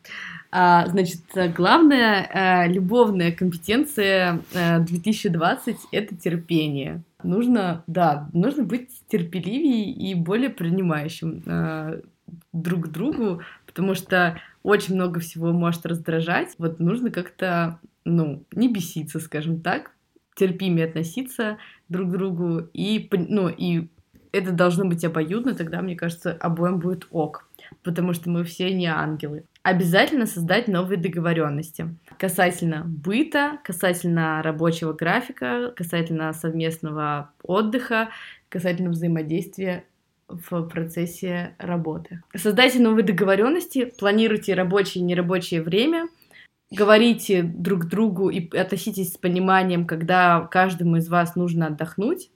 А, 0.52 0.88
значит, 0.88 1.21
главная 1.56 2.30
а, 2.34 2.67
любовная 2.67 3.32
компетенция 3.32 4.41
а, 4.56 4.80
2020— 4.80 5.78
это 5.91 6.15
терпение. 6.15 7.04
Нужно, 7.23 7.84
да, 7.86 8.30
нужно 8.34 8.63
быть 8.63 8.89
терпеливее 9.10 9.91
и 9.91 10.15
более 10.15 10.49
принимающим 10.49 11.43
а, 11.45 11.99
друг 12.52 12.86
к 12.86 12.91
другу, 12.91 13.41
потому 13.65 13.93
что 13.93 14.39
очень 14.63 14.95
много 14.95 15.19
всего 15.19 15.52
может 15.52 15.86
раздражать. 15.86 16.56
Вот 16.58 16.80
нужно 16.80 17.12
как-то, 17.12 17.80
ну, 18.04 18.43
не 18.52 18.71
беситься, 18.71 19.19
скажем 19.19 19.62
так, 19.62 19.91
терпимее 20.39 20.86
относиться 20.86 21.58
друг 21.89 22.10
к 22.10 22.12
другу 22.12 22.69
и, 22.73 23.10
ну, 23.12 23.49
и 23.49 23.89
это 24.32 24.52
должно 24.52 24.86
быть 24.86 25.04
обоюдно, 25.04 25.56
тогда, 25.56 25.82
мне 25.82 25.95
кажется, 25.95 26.32
обоим 26.39 26.80
будет 26.80 27.08
ок, 27.12 27.47
потому 27.84 28.13
что 28.13 28.30
мы 28.30 28.43
все 28.43 28.73
не 28.73 28.88
ангелы. 28.88 29.43
Обязательно 29.63 30.25
создать 30.25 30.67
новые 30.67 30.97
договоренности 30.97 31.95
касательно 32.17 32.84
быта, 32.86 33.60
касательно 33.63 34.41
рабочего 34.41 34.93
графика, 34.93 35.73
касательно 35.75 36.32
совместного 36.34 37.32
отдыха, 37.43 38.10
касательно 38.49 38.91
взаимодействия 38.91 39.84
в 40.28 40.63
процессе 40.67 41.56
работы. 41.58 42.21
Создайте 42.36 42.80
новые 42.80 43.04
договоренности, 43.04 43.91
планируйте 43.97 44.54
рабочее 44.54 45.02
и 45.02 45.06
нерабочее 45.06 45.62
время, 45.62 46.08
говорите 46.72 47.44
друг 47.44 47.86
другу 47.86 48.30
и 48.30 48.56
относитесь 48.56 49.14
с 49.14 49.18
пониманием, 49.18 49.86
когда 49.86 50.42
каждому 50.42 50.98
из 50.98 51.10
вас 51.10 51.36
нужно 51.36 51.68
отдохнуть, 51.68 52.32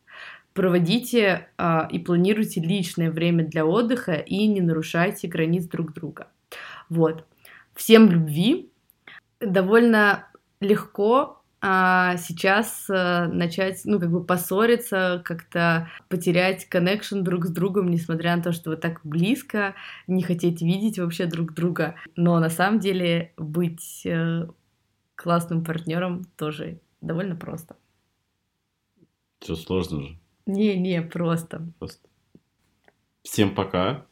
проводите 0.54 1.50
э, 1.58 1.88
и 1.91 2.00
планируйте 2.00 2.62
личное 2.62 3.12
время 3.12 3.46
для 3.46 3.65
отдыха 3.65 4.13
и 4.13 4.48
не 4.48 4.62
нарушайте 4.62 5.28
границ 5.28 5.65
друг 5.65 5.93
друга. 5.93 6.28
Вот. 6.89 7.26
Всем 7.76 8.10
любви. 8.10 8.72
Довольно 9.39 10.28
легко 10.60 11.42
а 11.65 12.17
сейчас 12.17 12.89
а, 12.89 13.30
начать, 13.30 13.84
ну, 13.86 13.97
как 13.97 14.12
бы 14.12 14.21
поссориться, 14.21 15.21
как-то 15.23 15.89
потерять 16.10 16.65
коннекшн 16.65 17.21
друг 17.21 17.45
с 17.45 17.52
другом, 17.52 17.89
несмотря 17.89 18.36
на 18.36 18.43
то, 18.43 18.52
что 18.52 18.71
вы 18.71 18.76
так 18.76 18.99
близко, 19.06 19.73
не 20.06 20.23
хотите 20.23 20.65
видеть 20.65 20.99
вообще 20.99 21.26
друг 21.26 21.54
друга. 21.54 21.95
Но 22.17 22.38
на 22.41 22.49
самом 22.49 22.82
деле 22.82 23.32
быть 23.38 24.06
э, 24.06 24.45
классным 25.15 25.63
партнером 25.63 26.26
тоже 26.36 26.82
довольно 26.99 27.38
просто. 27.38 27.78
Все 29.39 29.56
сложно 29.56 30.02
же. 30.02 30.19
Не-не, 30.45 31.02
просто. 31.02 31.65
Просто. 31.80 32.10
Всем 33.21 33.56
пока. 33.56 34.06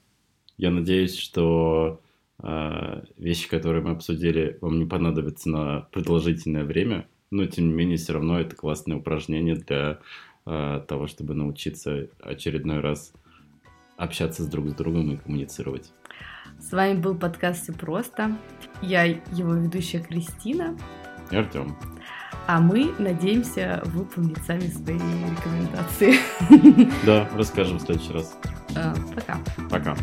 Я 0.55 0.71
надеюсь, 0.71 1.17
что 1.17 1.99
э, 2.41 3.03
вещи, 3.17 3.49
которые 3.49 3.83
мы 3.83 3.91
обсудили, 3.91 4.57
вам 4.61 4.79
не 4.79 4.85
понадобятся 4.85 5.49
на 5.49 5.81
продолжительное 5.91 6.63
время. 6.63 7.09
Но, 7.31 7.45
тем 7.45 7.69
не 7.69 7.73
менее, 7.73 7.97
все 7.97 8.13
равно 8.13 8.39
это 8.39 8.55
классное 8.55 8.97
упражнение 8.97 9.55
для 9.55 9.99
э, 10.45 10.81
того, 10.85 11.07
чтобы 11.07 11.33
научиться 11.33 12.09
очередной 12.19 12.81
раз 12.81 13.13
общаться 13.95 14.43
с 14.43 14.47
друг 14.47 14.69
с 14.69 14.73
другом 14.73 15.11
и 15.11 15.17
коммуницировать. 15.17 15.93
С 16.59 16.71
вами 16.73 16.99
был 16.99 17.15
подкаст 17.15 17.63
«Все 17.63 17.73
просто». 17.73 18.37
Я 18.81 19.03
его 19.05 19.53
ведущая 19.53 20.01
Кристина. 20.01 20.77
И 21.31 21.35
Артем. 21.35 21.77
А 22.47 22.59
мы 22.59 22.91
надеемся 22.99 23.81
выполнить 23.85 24.37
сами 24.39 24.67
свои 24.67 24.97
рекомендации. 24.97 26.15
Да, 27.05 27.29
расскажем 27.35 27.77
в 27.77 27.81
следующий 27.81 28.13
раз. 28.13 28.37
А, 28.75 28.93
пока. 29.15 29.39
Пока. 29.69 29.95